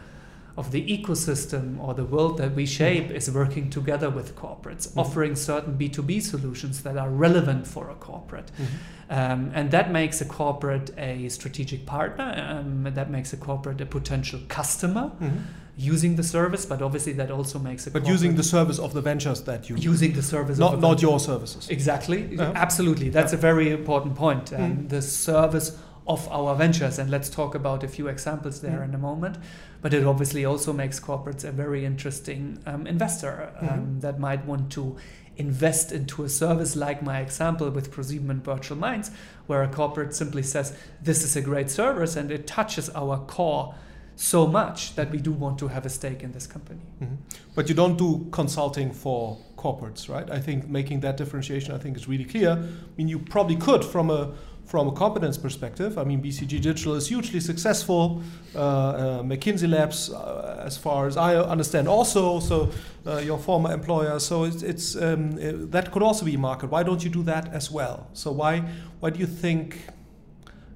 of 0.57 0.71
the 0.71 0.83
ecosystem 0.87 1.81
or 1.81 1.95
the 1.95 2.05
world 2.05 2.39
that 2.39 2.55
we 2.55 2.65
shape 2.65 3.11
is 3.11 3.31
working 3.31 3.69
together 3.71 4.09
with 4.09 4.37
corporates, 4.37 4.89
Mhm. 4.89 4.97
offering 4.99 5.35
certain 5.35 5.75
B2B 5.77 6.21
solutions 6.21 6.83
that 6.83 6.97
are 6.97 7.11
relevant 7.11 7.67
for 7.67 7.91
a 7.91 7.95
corporate. 7.95 8.53
Mhm. 8.59 8.67
Um, 9.11 9.51
and 9.55 9.71
that 9.73 9.91
makes 9.91 10.21
a 10.21 10.25
corporate 10.25 10.91
a 10.97 11.29
strategic 11.29 11.87
partner, 11.87 12.33
um, 12.49 12.89
that 12.95 13.11
makes 13.11 13.33
a 13.33 13.37
corporate 13.37 13.81
a 13.81 13.87
potential 13.87 14.39
customer 14.49 15.11
Mhm. 15.21 15.33
using 15.77 16.15
the 16.15 16.23
service, 16.23 16.65
but 16.65 16.81
obviously 16.81 17.13
that 17.15 17.31
also 17.33 17.59
makes 17.59 17.87
a 17.89 17.91
But 17.91 18.07
using 18.07 18.37
the 18.37 18.45
service 18.45 18.79
of 18.79 18.95
the 18.95 19.01
ventures 19.03 19.43
that 19.43 19.69
you 19.69 19.75
using 19.77 20.13
the 20.13 20.23
service 20.23 20.57
not 20.57 20.81
not 20.81 20.91
venture. 21.01 21.07
your 21.09 21.19
services. 21.19 21.69
Exactly, 21.69 22.29
Yeah. 22.31 22.53
absolutely. 22.55 23.09
That's 23.11 23.33
Yeah. 23.33 23.39
a 23.39 23.43
very 23.43 23.71
important 23.73 24.15
point. 24.15 24.53
Um, 24.53 24.61
Mm. 24.61 24.89
The 24.89 25.03
service 25.03 25.77
of 26.07 26.29
our 26.31 26.55
ventures, 26.55 26.99
and 26.99 27.11
let's 27.11 27.31
talk 27.31 27.55
about 27.55 27.83
a 27.83 27.89
few 27.89 28.09
examples 28.09 28.61
there 28.61 28.83
in 28.83 28.95
a 28.95 28.99
moment. 28.99 29.39
But 29.81 29.95
it 29.95 30.05
obviously 30.05 30.45
also 30.45 30.73
makes 30.73 31.01
corporates 31.01 31.45
a 31.45 31.53
very 31.53 31.85
interesting 31.85 32.59
um, 32.67 32.87
investor 32.87 33.51
um, 33.61 33.69
Mhm. 33.69 34.01
that 34.03 34.19
might 34.21 34.45
want 34.47 34.71
to 34.73 34.97
invest 35.37 35.93
into 35.93 36.23
a 36.23 36.29
service 36.29 36.77
like 36.77 37.03
my 37.03 37.21
example 37.21 37.69
with 37.71 37.91
ProSieben 37.91 38.31
and 38.31 38.45
Virtual 38.45 38.77
Minds, 38.79 39.11
where 39.47 39.63
a 39.63 39.69
corporate 39.69 40.15
simply 40.15 40.43
says, 40.43 40.77
This 41.03 41.25
is 41.25 41.37
a 41.37 41.41
great 41.41 41.71
service 41.71 42.17
and 42.17 42.31
it 42.31 42.47
touches 42.47 42.89
our 42.91 43.19
core 43.27 43.75
so 44.17 44.47
much 44.47 44.95
that 44.95 45.11
we 45.11 45.19
do 45.19 45.33
want 45.33 45.59
to 45.59 45.69
have 45.69 45.85
a 45.85 45.89
stake 45.89 46.23
in 46.23 46.31
this 46.33 46.47
company. 46.47 46.83
Mhm. 47.03 47.17
But 47.57 47.69
you 47.69 47.75
don't 47.75 47.97
do 47.99 48.27
consulting 48.31 48.93
for 48.93 49.39
corporates, 49.57 50.09
right? 50.09 50.31
I 50.31 50.39
think 50.39 50.69
making 50.69 51.01
that 51.01 51.17
differentiation, 51.17 51.75
I 51.75 51.79
think, 51.79 51.97
is 51.97 52.07
really 52.07 52.25
clear. 52.25 52.51
I 52.53 52.67
mean, 52.97 53.09
you 53.09 53.19
probably 53.19 53.57
could 53.57 53.85
from 53.85 54.11
a 54.11 54.31
from 54.67 54.89
a 54.89 54.93
competence 54.93 55.37
perspective. 55.37 55.99
I 55.99 56.05
mean, 56.05 56.23
BCG 56.23 56.61
Digital 56.61 56.95
is 56.95 57.09
hugely 57.09 57.41
successful. 57.41 58.23
Uh, 58.55 58.59
uh, 58.59 59.23
McKinsey 59.23 59.69
Labs, 59.69 60.11
uh, 60.11 60.63
as 60.65 60.77
far 60.77 61.07
as 61.07 61.17
I 61.17 61.37
understand, 61.37 61.87
also. 61.89 62.41
So 62.41 62.71
uh, 63.07 63.19
your 63.19 63.39
former 63.39 63.73
employer. 63.73 64.19
So 64.19 64.45
it's, 64.45 64.63
it's 64.63 64.97
um, 64.97 65.35
uh, 65.35 65.53
that 65.71 65.93
could 65.93 66.03
also 66.03 66.25
be 66.25 66.35
a 66.35 66.39
market. 66.39 66.71
Why 66.71 66.83
don't 66.83 67.05
you 67.05 67.11
do 67.11 67.23
that 67.25 67.53
as 67.53 67.71
well? 67.71 68.09
So 68.15 68.33
why 68.33 68.61
why 69.01 69.11
do 69.11 69.21
you 69.21 69.27
think? 69.27 69.87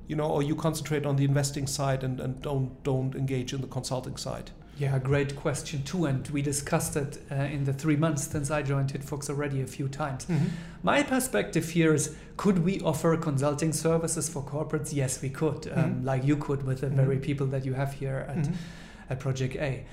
You 0.07 0.17
know, 0.17 0.27
or 0.27 0.43
you 0.43 0.55
concentrate 0.55 1.05
on 1.05 1.17
the 1.17 1.25
investing 1.25 1.67
side 1.67 2.03
and, 2.03 2.19
and 2.21 2.41
don't 2.41 2.83
don't 2.83 3.15
engage 3.15 3.53
in 3.53 3.61
the 3.61 3.67
consulting 3.67 4.17
side. 4.17 4.51
Yeah, 4.79 4.97
great 5.01 5.35
question 5.35 5.83
too, 5.83 6.05
and 6.07 6.27
we 6.29 6.41
discussed 6.41 6.95
it 6.97 7.19
uh, 7.33 7.35
in 7.35 7.65
the 7.65 7.73
three 7.73 7.97
months 7.97 8.29
since 8.29 8.49
I 8.51 8.63
joined 8.63 8.93
HitFox 8.93 9.29
already 9.29 9.61
a 9.61 9.67
few 9.67 9.89
times. 9.89 10.27
My 10.85 11.03
perspective 11.03 11.69
here 11.71 11.93
is: 11.95 12.15
could 12.37 12.61
we 12.65 12.81
offer 12.83 13.17
consulting 13.17 13.73
services 13.73 14.29
for 14.29 14.43
corporates? 14.45 14.93
Yes, 14.95 15.21
we 15.21 15.31
could, 15.31 15.67
um, 15.75 15.95
Mhm. 16.03 16.05
like 16.05 16.25
you 16.25 16.37
could 16.37 16.63
with 16.63 16.81
the 16.83 16.87
Mhm. 16.89 16.95
very 16.95 17.19
people 17.19 17.47
that 17.49 17.65
you 17.67 17.75
have 17.75 17.93
here 17.95 18.25
at, 18.29 18.37
Mhm. 18.45 18.55
at 19.11 19.19
Project 19.19 19.57
A. 19.57 19.85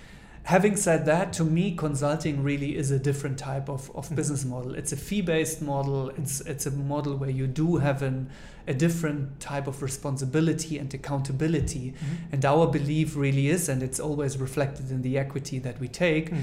Having 0.46 0.76
said 0.76 1.06
that, 1.08 1.34
to 1.34 1.44
me, 1.44 1.72
consulting 1.76 2.44
really 2.44 2.78
is 2.78 2.92
a 2.92 3.00
different 3.00 3.40
type 3.40 3.68
of, 3.68 3.90
of 3.96 4.10
Mhm. 4.10 4.16
business 4.16 4.46
model. 4.46 4.76
It's 4.76 4.92
a 4.92 4.96
fee-based 4.96 5.60
model. 5.64 6.10
It's 6.10 6.40
it's 6.42 6.68
a 6.68 6.72
model 6.72 7.16
where 7.18 7.32
you 7.32 7.48
do 7.48 7.78
have 7.78 8.04
an, 8.04 8.30
a 8.68 8.74
different 8.76 9.40
type 9.40 9.66
of 9.66 9.82
responsibility 9.82 10.78
and 10.78 10.94
accountability. 10.94 11.94
Mhm. 11.94 12.18
And 12.34 12.46
our 12.46 12.68
belief 12.68 13.16
really 13.16 13.48
is, 13.50 13.68
and 13.70 13.82
it's 13.82 14.00
always 14.00 14.38
reflected 14.38 14.92
in 14.92 15.02
the 15.02 15.18
equity 15.18 15.58
that 15.60 15.80
we 15.80 15.88
take, 15.88 16.30
Mhm. 16.32 16.38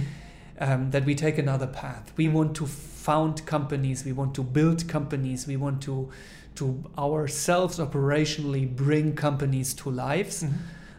um, 0.58 0.90
that 0.90 1.04
we 1.04 1.14
take 1.14 1.38
another 1.38 1.68
path. 1.68 2.12
We 2.16 2.26
want 2.28 2.56
to 2.56 2.66
found 2.66 3.46
companies, 3.46 4.04
we 4.04 4.12
want 4.12 4.34
to 4.34 4.42
build 4.42 4.88
companies, 4.88 5.46
we 5.46 5.56
want 5.56 5.80
to 5.82 6.08
to 6.54 6.64
ourselves 6.98 7.78
operationally 7.78 8.66
bring 8.76 9.14
companies 9.14 9.72
to 9.74 9.90
lives 9.90 10.42
Mhm. 10.42 10.52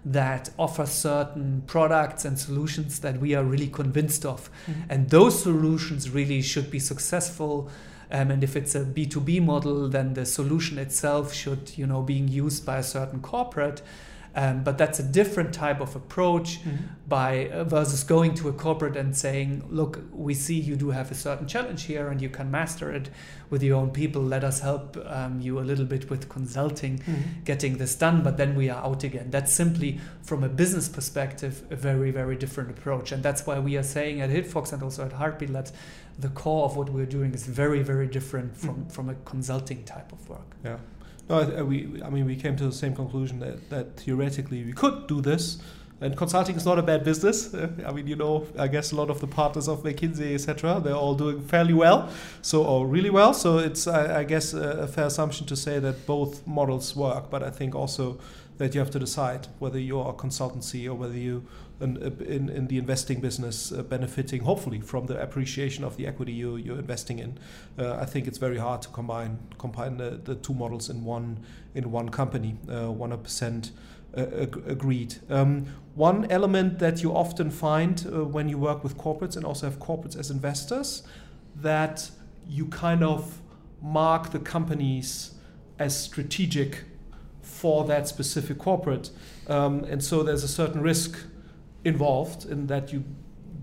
That 0.06 0.50
offer 0.58 0.86
certain 0.86 1.64
products 1.66 2.26
and 2.26 2.38
solutions 2.38 3.00
that 3.00 3.20
we 3.20 3.34
are 3.36 3.44
really 3.44 3.68
convinced 3.68 4.26
of. 4.26 4.50
Mhm. 4.68 4.74
And 4.90 5.10
those 5.10 5.42
solutions 5.42 6.10
really 6.10 6.42
should 6.42 6.70
be 6.70 6.80
successful. 6.80 7.70
Um, 8.12 8.30
and 8.30 8.44
if 8.44 8.56
it's 8.56 8.76
a 8.76 8.84
B2B 8.84 9.40
model, 9.40 9.90
then 9.90 10.14
the 10.14 10.26
solution 10.26 10.78
itself 10.78 11.34
should, 11.34 11.78
you 11.78 11.88
know, 11.88 12.02
being 12.02 12.28
used 12.28 12.66
by 12.66 12.78
a 12.78 12.84
certain 12.84 13.22
corporate. 13.22 13.82
Um, 14.36 14.64
but 14.64 14.78
that's 14.80 15.00
a 15.00 15.04
different 15.04 15.54
type 15.54 15.80
of 15.80 15.96
approach 15.96 16.60
Mhm. 16.64 16.78
by 17.08 17.50
uh, 17.50 17.64
versus 17.66 18.04
going 18.04 18.34
to 18.36 18.50
a 18.50 18.54
corporate 18.54 18.98
and 18.98 19.16
saying, 19.16 19.64
"Look, 19.70 20.00
we 20.12 20.34
see 20.34 20.60
you 20.60 20.76
do 20.76 20.90
have 20.90 21.12
a 21.12 21.16
certain 21.16 21.46
challenge 21.48 21.84
here, 21.84 22.08
and 22.08 22.20
you 22.20 22.30
can 22.30 22.50
master 22.50 22.92
it 22.92 23.10
with 23.52 23.62
your 23.62 23.78
own 23.80 23.92
people. 23.92 24.24
Let 24.24 24.44
us 24.44 24.62
help 24.62 24.98
um, 25.06 25.40
you 25.40 25.60
a 25.60 25.66
little 25.72 25.86
bit 25.86 26.10
with 26.10 26.30
consulting, 26.30 26.98
Mhm. 27.00 27.46
getting 27.46 27.78
this 27.78 27.94
done, 27.96 28.24
but 28.24 28.38
then 28.38 28.56
we 28.56 28.70
are 28.72 28.84
out 28.84 29.04
again." 29.04 29.28
That's 29.30 29.54
simply, 29.54 30.00
from 30.24 30.44
a 30.44 30.50
business 30.50 30.90
perspective, 30.90 31.62
a 31.70 31.76
very, 31.76 32.10
very 32.10 32.36
different 32.36 32.72
approach, 32.72 33.12
and 33.12 33.22
that's 33.22 33.46
why 33.46 33.60
we 33.60 33.78
are 33.78 33.84
saying 33.84 34.20
at 34.20 34.32
HitFox 34.32 34.74
and 34.74 34.82
also 34.82 35.06
at 35.06 35.14
Heartbeat 35.14 35.54
that 35.54 35.72
the 36.18 36.30
core 36.30 36.66
of 36.66 36.76
what 36.76 36.90
we're 36.92 37.06
doing 37.08 37.34
is 37.34 37.46
very, 37.46 37.82
very 37.84 38.08
different 38.08 38.56
from 38.58 38.76
Mhm. 38.86 38.92
from 38.92 39.10
a 39.10 39.16
consulting 39.26 39.84
type 39.84 40.12
of 40.12 40.28
work. 40.30 40.56
Yeah. 40.64 40.78
No, 41.30 41.40
I, 41.40 41.62
we, 41.62 42.02
I 42.04 42.10
mean, 42.10 42.26
we 42.26 42.36
came 42.36 42.56
to 42.58 42.66
the 42.66 42.72
same 42.72 42.96
conclusion 42.96 43.40
that, 43.40 43.70
that 43.70 43.98
theoretically 43.98 44.64
we 44.64 44.74
could 44.74 45.08
do 45.08 45.22
this. 45.22 45.60
And 46.04 46.18
consulting 46.18 46.58
is 46.58 46.66
not 46.66 46.78
a 46.78 46.84
bad 46.84 47.06
business. 47.06 47.54
I 47.88 47.92
mean, 47.94 48.08
you 48.08 48.18
know, 48.18 48.46
I 48.60 48.68
guess 48.68 48.92
a 48.92 48.96
lot 48.98 49.10
of 49.10 49.22
the 49.22 49.28
partners 49.28 49.70
of 49.70 49.84
McKinsey, 49.84 50.34
etc., 50.34 50.82
they're 50.84 50.94
all 50.94 51.16
doing 51.16 51.42
fairly 51.42 51.74
well, 51.74 52.10
so 52.42 52.66
or 52.66 52.86
really 52.86 53.10
well. 53.10 53.34
So 53.34 53.60
it's, 53.60 53.88
I, 53.88 54.20
I 54.20 54.24
guess, 54.26 54.54
a, 54.54 54.86
fair 54.86 55.06
assumption 55.06 55.48
to 55.48 55.56
say 55.56 55.80
that 55.80 56.06
both 56.06 56.46
models 56.46 56.94
work. 56.94 57.30
But 57.30 57.42
I 57.42 57.50
think 57.50 57.74
also 57.74 58.20
that 58.58 58.74
you 58.74 58.82
have 58.82 58.92
to 58.92 59.00
decide 59.00 59.48
whether 59.60 59.80
you're 59.80 60.10
a 60.10 60.14
consultancy 60.14 60.88
or 60.88 60.94
whether 60.94 61.18
you 61.18 61.46
in, 61.80 61.98
in, 62.22 62.50
in 62.50 62.68
the 62.68 62.78
investing 62.78 63.20
business 63.20 63.72
uh, 63.72 63.82
benefiting 63.82 64.42
hopefully 64.42 64.80
from 64.80 65.08
the 65.08 65.20
appreciation 65.20 65.84
of 65.84 65.98
the 65.98 66.06
equity 66.06 66.32
you, 66.32 66.56
you're 66.56 66.78
investing 66.78 67.18
in 67.20 67.38
uh, 67.80 67.96
I 67.96 68.06
think 68.06 68.28
it's 68.28 68.38
very 68.38 68.58
hard 68.58 68.84
to 68.84 68.90
combine 68.90 69.40
combine 69.58 69.98
the, 69.98 70.12
the 70.24 70.36
two 70.36 70.54
models 70.54 70.90
in 70.90 71.04
one 71.04 71.44
in 71.74 71.92
one 71.92 72.10
company 72.10 72.58
uh, 72.70 72.84
100% 72.84 73.72
uh, 74.16 74.46
agreed. 74.68 75.16
Um, 75.28 75.66
one 75.96 76.30
element 76.30 76.78
that 76.78 77.02
you 77.02 77.12
often 77.12 77.50
find 77.50 78.06
uh, 78.06 78.24
when 78.24 78.48
you 78.48 78.60
work 78.60 78.84
with 78.84 78.96
corporates 78.96 79.36
and 79.36 79.44
also 79.44 79.66
have 79.66 79.80
corporates 79.80 80.16
as 80.16 80.30
investors 80.30 81.02
that 81.56 82.12
you 82.48 82.68
kind 82.68 83.04
of 83.04 83.42
mark 83.82 84.30
the 84.30 84.38
companies 84.38 85.34
as 85.80 85.98
strategic 85.98 86.84
for 87.42 87.86
that 87.86 88.08
specific 88.08 88.60
corporate. 88.60 89.10
Um, 89.48 89.84
and 89.86 90.04
so 90.04 90.22
there's 90.22 90.44
a 90.44 90.48
certain 90.48 90.82
risk 90.82 91.18
involved 91.84 92.46
in 92.46 92.68
that 92.68 92.94
you 92.94 93.04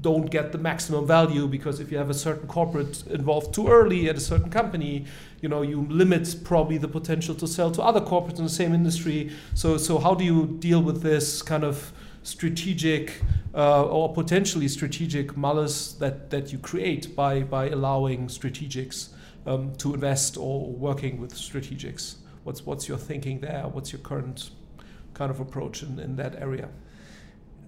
don't 0.01 0.31
get 0.31 0.53
the 0.53 0.59
maximum 0.59 1.07
value 1.07 1.47
because 1.47 1.81
if 1.81 1.91
you 1.93 1.99
have 1.99 2.11
a 2.11 2.15
certain 2.15 2.47
corporate 2.47 3.07
involved 3.09 3.55
too 3.55 3.69
early 3.69 4.09
at 4.09 4.17
a 4.17 4.21
certain 4.21 4.51
company, 4.51 5.05
you 5.41 5.49
know, 5.49 5.63
you 5.63 5.87
limit 5.89 6.37
probably 6.45 6.79
the 6.79 6.89
potential 6.89 7.35
to 7.35 7.47
sell 7.47 7.71
to 7.71 7.83
other 7.83 8.01
corporates 8.01 8.39
in 8.39 8.45
the 8.45 8.51
same 8.51 8.73
industry. 8.73 9.31
So, 9.55 9.77
so 9.77 9.99
how 9.99 10.15
do 10.15 10.25
you 10.25 10.57
deal 10.59 10.83
with 10.83 11.03
this 11.03 11.43
kind 11.43 11.65
of 11.65 11.93
strategic 12.23 13.23
uh, 13.55 13.85
or 13.85 14.13
potentially 14.13 14.69
strategic 14.69 15.37
malice 15.37 15.93
that, 15.95 16.31
that 16.31 16.53
you 16.53 16.59
create 16.59 17.15
by, 17.17 17.43
by 17.43 17.69
allowing 17.69 18.29
strategics 18.29 19.11
um, 19.47 19.75
to 19.77 19.95
invest 19.95 20.37
or 20.37 20.71
working 20.71 21.21
with 21.21 21.35
strategics? 21.35 22.17
What's, 22.45 22.65
what's 22.65 22.89
your 22.89 22.99
thinking 22.99 23.41
there? 23.41 23.65
What's 23.65 23.93
your 23.93 24.01
current 24.01 24.51
kind 25.15 25.31
of 25.31 25.41
approach 25.41 25.83
in, 25.83 25.99
in 25.99 26.17
that 26.17 26.41
area? 26.41 26.69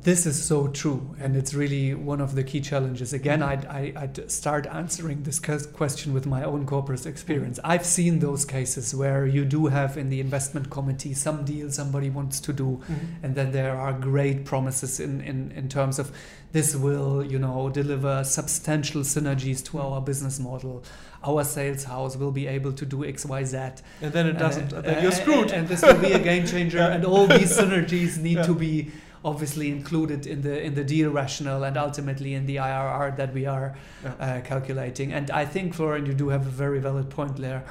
This 0.04 0.26
is 0.26 0.42
so 0.42 0.66
true, 0.66 1.14
and 1.20 1.36
it's 1.36 1.54
really 1.54 1.94
one 1.94 2.20
of 2.20 2.34
the 2.34 2.42
key 2.42 2.60
challenges. 2.60 3.12
Again, 3.12 3.40
I'd, 3.40 3.64
I, 3.66 3.92
I'd 3.94 4.28
start 4.32 4.66
answering 4.66 5.22
this 5.22 5.38
question 5.38 6.12
with 6.12 6.26
my 6.26 6.42
own 6.42 6.66
corporate 6.66 7.06
experience. 7.06 7.60
I've 7.62 7.86
seen 7.86 8.18
those 8.18 8.44
cases 8.44 8.96
where 8.96 9.26
you 9.28 9.44
do 9.44 9.66
have 9.66 9.96
in 9.96 10.08
the 10.08 10.18
investment 10.18 10.70
committee 10.70 11.14
some 11.14 11.44
deal 11.44 11.70
somebody 11.70 12.10
wants 12.10 12.40
to 12.40 12.52
do, 12.52 12.62
Mm-hmm. 12.82 13.24
and 13.24 13.34
then 13.36 13.52
there 13.52 13.76
are 13.76 13.92
great 13.92 14.44
promises 14.44 14.98
in, 14.98 15.20
in, 15.20 15.52
in 15.52 15.68
terms 15.68 16.00
of 16.00 16.10
this 16.50 16.74
will, 16.74 17.24
you 17.24 17.38
know, 17.38 17.68
deliver 17.70 18.24
substantial 18.24 19.02
synergies 19.02 19.64
to 19.66 19.78
our 19.78 20.00
business 20.00 20.40
model. 20.40 20.82
Our 21.24 21.44
sales 21.44 21.84
house 21.84 22.16
will 22.16 22.32
be 22.32 22.48
able 22.48 22.72
to 22.72 22.84
do 22.84 23.04
X, 23.04 23.24
Y, 23.24 23.44
Z. 23.44 23.56
And 24.00 24.12
then 24.12 24.26
it 24.26 24.36
doesn't, 24.36 24.72
Uh, 24.72 24.80
then 24.80 25.00
you're 25.00 25.12
screwed. 25.12 25.52
And, 25.52 25.52
and 25.52 25.68
this 25.68 25.80
will 25.82 25.94
be 26.00 26.10
a 26.12 26.18
game 26.18 26.44
changer, 26.44 26.78
Yeah. 26.88 26.88
and 26.94 27.04
all 27.04 27.28
these 27.28 27.56
synergies 27.56 28.18
need 28.18 28.38
Yeah. 28.38 28.42
to 28.46 28.54
be 28.56 28.90
obviously 29.24 29.70
included 29.70 30.26
in 30.26 30.42
the 30.42 30.62
in 30.62 30.74
the 30.74 30.84
deal 30.84 31.10
rationale 31.10 31.64
and 31.64 31.76
ultimately 31.76 32.34
in 32.34 32.46
the 32.46 32.56
IRR 32.56 33.16
that 33.16 33.32
we 33.32 33.46
are 33.46 33.74
Yeah. 34.04 34.12
uh, 34.20 34.40
calculating. 34.40 35.12
And 35.12 35.30
I 35.30 35.44
think, 35.46 35.74
Florian, 35.74 36.06
you 36.06 36.14
do 36.14 36.28
have 36.30 36.46
a 36.46 36.50
very 36.50 36.80
valid 36.80 37.08
point 37.10 37.36
there. 37.36 37.62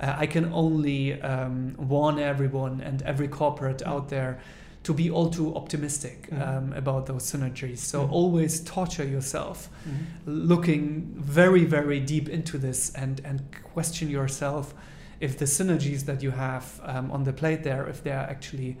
Uh, 0.00 0.14
I 0.24 0.26
can 0.26 0.52
only 0.52 1.20
um, 1.22 1.74
warn 1.76 2.18
everyone 2.18 2.80
and 2.80 3.02
every 3.02 3.28
corporate 3.28 3.82
out 3.86 4.08
there 4.08 4.38
to 4.84 4.94
be 4.94 5.10
all 5.10 5.28
too 5.28 5.54
optimistic 5.56 6.28
Mhm. 6.30 6.48
um, 6.48 6.72
about 6.72 7.06
those 7.06 7.24
synergies. 7.32 7.78
So 7.78 7.98
Mhm. 8.06 8.12
always 8.12 8.60
torture 8.64 9.04
yourself, 9.04 9.68
Mhm. 9.86 10.48
looking 10.48 11.14
very, 11.18 11.64
very 11.64 12.00
deep 12.00 12.28
into 12.28 12.58
this 12.58 12.92
and, 12.94 13.20
and 13.24 13.40
question 13.74 14.08
yourself 14.10 14.74
if 15.20 15.36
the 15.36 15.46
synergies 15.46 16.04
that 16.04 16.22
you 16.22 16.30
have 16.30 16.64
um, 16.84 17.10
on 17.10 17.24
the 17.24 17.32
plate 17.32 17.62
there, 17.64 17.88
if 17.88 18.02
they 18.04 18.12
are 18.12 18.28
actually, 18.30 18.76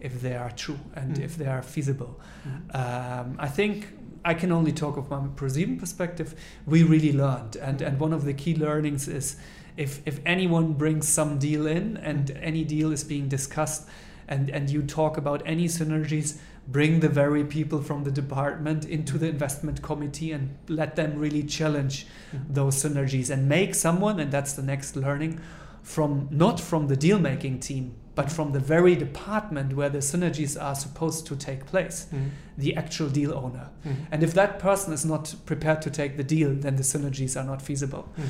if 0.00 0.20
they 0.20 0.34
are 0.36 0.50
true 0.50 0.78
and 0.94 1.16
Mm. 1.16 1.24
if 1.24 1.36
they 1.36 1.46
are 1.46 1.62
feasible. 1.62 2.18
Mhm. 2.46 2.74
Um, 2.74 3.36
I 3.38 3.48
think 3.48 3.88
I 4.24 4.34
can 4.34 4.52
only 4.52 4.72
talk 4.72 4.96
of 4.96 5.10
my 5.10 5.18
ProSieben 5.36 5.78
perspective. 5.78 6.34
We 6.66 6.82
really 6.82 7.12
learned, 7.12 7.56
and 7.56 7.82
and 7.82 8.00
one 8.00 8.12
of 8.16 8.24
the 8.24 8.34
key 8.34 8.54
learnings 8.54 9.08
is 9.08 9.36
if 9.76 10.00
if 10.06 10.20
anyone 10.26 10.72
brings 10.74 11.08
some 11.08 11.38
deal 11.38 11.66
in 11.66 11.96
and 11.96 12.30
any 12.42 12.64
deal 12.64 12.92
is 12.92 13.04
being 13.04 13.28
discussed, 13.28 13.88
and 14.28 14.50
and 14.50 14.70
you 14.70 14.82
talk 14.82 15.16
about 15.18 15.42
any 15.46 15.68
synergies, 15.68 16.38
bring 16.66 17.00
the 17.00 17.08
very 17.08 17.44
people 17.44 17.80
from 17.80 18.04
the 18.04 18.10
department 18.10 18.84
into 18.84 19.18
the 19.18 19.28
investment 19.28 19.80
committee 19.82 20.32
and 20.32 20.48
let 20.68 20.96
them 20.96 21.18
really 21.18 21.42
challenge 21.42 22.06
Mhm. 22.32 22.54
those 22.54 22.76
synergies 22.82 23.30
and 23.30 23.48
make 23.48 23.74
someone, 23.74 24.20
and 24.22 24.30
that's 24.30 24.52
the 24.52 24.62
next 24.62 24.96
learning, 24.96 25.38
from 25.82 26.28
not 26.30 26.60
from 26.60 26.88
the 26.88 26.96
deal 26.96 27.18
making 27.18 27.60
team, 27.60 27.92
but 28.18 28.32
from 28.32 28.50
the 28.50 28.58
very 28.58 28.96
department 28.96 29.76
where 29.78 29.88
the 29.88 29.98
synergies 30.12 30.60
are 30.60 30.74
supposed 30.74 31.24
to 31.28 31.36
take 31.36 31.60
place, 31.66 31.98
Mhm. 32.12 32.30
the 32.64 32.74
actual 32.82 33.08
deal 33.18 33.32
owner. 33.32 33.66
Mhm. 33.86 33.94
And 34.12 34.22
if 34.24 34.32
that 34.34 34.58
person 34.58 34.92
is 34.92 35.04
not 35.04 35.24
prepared 35.46 35.80
to 35.82 35.90
take 36.00 36.12
the 36.16 36.24
deal, 36.24 36.50
then 36.64 36.74
the 36.74 36.82
synergies 36.82 37.36
are 37.40 37.44
not 37.52 37.62
feasible. 37.62 38.04
Mhm. 38.16 38.24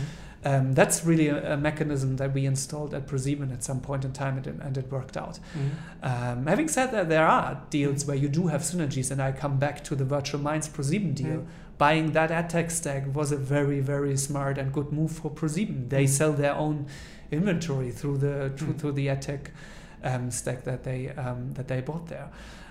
Um, 0.51 0.75
that's 0.75 1.07
really 1.11 1.29
a, 1.29 1.55
a 1.55 1.57
mechanism 1.57 2.17
that 2.17 2.31
we 2.35 2.45
installed 2.45 2.93
at 2.93 3.07
ProSieben 3.07 3.51
at 3.51 3.65
some 3.65 3.81
point 3.81 4.05
in 4.05 4.13
time, 4.13 4.37
and 4.37 4.47
it, 4.47 4.57
and 4.67 4.77
it 4.77 4.93
worked 4.93 5.17
out. 5.17 5.39
Um, 6.03 6.47
having 6.47 6.69
said 6.69 6.89
that, 6.93 7.09
there 7.09 7.27
are 7.27 7.51
deals 7.71 8.05
where 8.07 8.17
you 8.25 8.29
do 8.29 8.49
have 8.49 8.61
synergies, 8.61 9.11
and 9.11 9.23
I 9.23 9.33
come 9.33 9.57
back 9.59 9.83
to 9.85 9.97
the 9.97 10.05
Virtual 10.05 10.41
Minds 10.49 10.69
ProSieben 10.69 11.15
deal. 11.15 11.39
Mm. 11.39 11.47
Buying 11.79 12.13
that 12.13 12.31
AdTech 12.31 12.71
stack 12.71 13.03
was 13.19 13.33
a 13.33 13.37
very, 13.39 13.81
very 13.81 14.17
smart 14.19 14.59
and 14.59 14.71
good 14.71 14.93
move 14.93 15.13
for 15.13 15.31
ProSieben. 15.31 15.89
They 15.89 16.05
Mm. 16.05 16.09
sell 16.19 16.33
their 16.35 16.55
own 16.55 16.87
inventory 17.31 17.91
through 17.91 18.19
the 18.19 18.35
through, 18.57 18.75
Mm. 18.75 18.79
through 18.81 18.93
the 19.01 19.07
AdTech 19.09 19.41
um, 20.05 20.31
stack 20.31 20.65
that 20.65 20.85
they 20.85 21.09
um, 21.11 21.53
that 21.55 21.69
they 21.69 21.81
bought 21.81 22.07
there. 22.09 22.29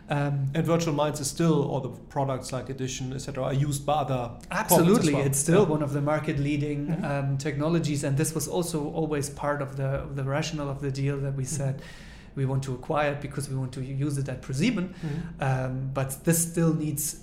Um, 0.10 0.46
And 0.56 0.66
Virtual 0.66 0.94
Minds 0.94 1.20
is 1.20 1.28
still, 1.30 1.64
or 1.64 1.82
the 1.82 1.90
products 1.90 2.54
like 2.54 2.70
Adition, 2.70 3.12
etc., 3.14 3.44
are 3.44 3.54
used 3.54 3.86
by 3.86 3.94
other. 3.94 4.32
Absolutely, 4.52 5.14
well. 5.14 5.26
it's 5.26 5.38
still 5.38 5.64
Yeah. 5.64 5.70
one 5.76 5.84
of 5.84 5.92
the 5.92 6.02
market 6.02 6.40
leading 6.40 6.88
Mhm. 6.88 7.04
um, 7.04 7.38
technologies, 7.38 8.04
and 8.06 8.16
this 8.18 8.34
was 8.34 8.48
also 8.48 8.90
always 8.94 9.30
part 9.30 9.62
of 9.62 9.76
the 9.76 9.90
of 10.06 10.16
the 10.16 10.24
rationale 10.24 10.70
of 10.70 10.80
the 10.80 10.92
deal 10.92 11.18
that 11.20 11.36
we 11.36 11.44
Mm-hmm. 11.44 11.56
said 11.58 11.82
we 12.36 12.46
want 12.46 12.64
to 12.64 12.74
acquire 12.74 13.12
it 13.14 13.20
because 13.22 13.50
we 13.50 13.56
want 13.58 13.72
to 13.74 13.82
use 13.82 14.18
it 14.22 14.30
at 14.30 14.42
ProSieben. 14.44 14.90
Mhm. 14.94 15.42
Um, 15.42 15.90
but 15.94 16.24
this 16.24 16.38
still 16.52 16.74
needs, 16.74 17.18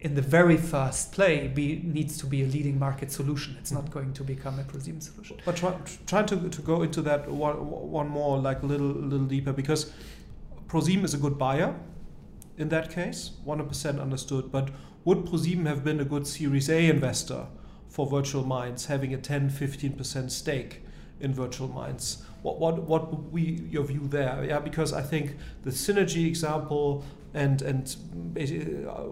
in 0.00 0.14
the 0.14 0.22
very 0.22 0.56
first 0.56 1.12
play, 1.12 1.48
be 1.48 1.82
needs 1.84 2.16
to 2.18 2.26
be 2.26 2.42
a 2.42 2.46
leading 2.46 2.78
market 2.78 3.12
solution. 3.12 3.56
It's 3.60 3.70
not 3.70 3.90
going 3.90 4.14
to 4.14 4.24
become 4.24 4.58
a 4.58 4.64
ProSieben 4.64 5.02
solution. 5.02 5.38
But 5.44 5.56
try, 5.56 5.76
trying 6.06 6.26
to, 6.26 6.48
to 6.48 6.62
go 6.62 6.82
into 6.82 7.02
that 7.02 7.30
one, 7.30 7.54
one 7.68 8.08
more, 8.08 8.38
like 8.38 8.62
a 8.62 8.66
little, 8.66 8.86
little 8.86 9.26
deeper, 9.26 9.52
because 9.52 9.92
ProSieben 10.68 11.04
is 11.04 11.12
a 11.12 11.18
good 11.18 11.38
buyer 11.38 11.74
in 12.56 12.68
that 12.68 12.90
case, 12.90 13.32
100% 13.46 14.00
understood. 14.00 14.50
But 14.52 14.70
would 15.04 15.24
ProSieben 15.24 15.66
have 15.66 15.82
been 15.82 16.00
a 16.00 16.04
good 16.04 16.26
Series 16.26 16.68
A 16.68 16.88
investor 16.88 17.46
for 17.88 18.06
Virtual 18.06 18.44
Minds, 18.44 18.86
having 18.86 19.12
a 19.12 19.18
10 19.18 19.50
15% 19.50 20.30
stake 20.30 20.82
in 21.20 21.34
Virtual 21.34 21.68
Minds? 21.68 22.24
What, 22.42 22.58
what, 22.58 22.82
what 22.82 23.10
would 23.10 23.34
be 23.34 23.64
your 23.70 23.84
view 23.84 24.06
there? 24.08 24.44
Yeah, 24.44 24.60
because 24.60 24.92
I 24.92 25.02
think 25.02 25.36
the 25.62 25.70
synergy 25.70 26.26
example 26.26 27.04
and 27.34 27.62
and 27.62 27.96
uh, 28.88 29.02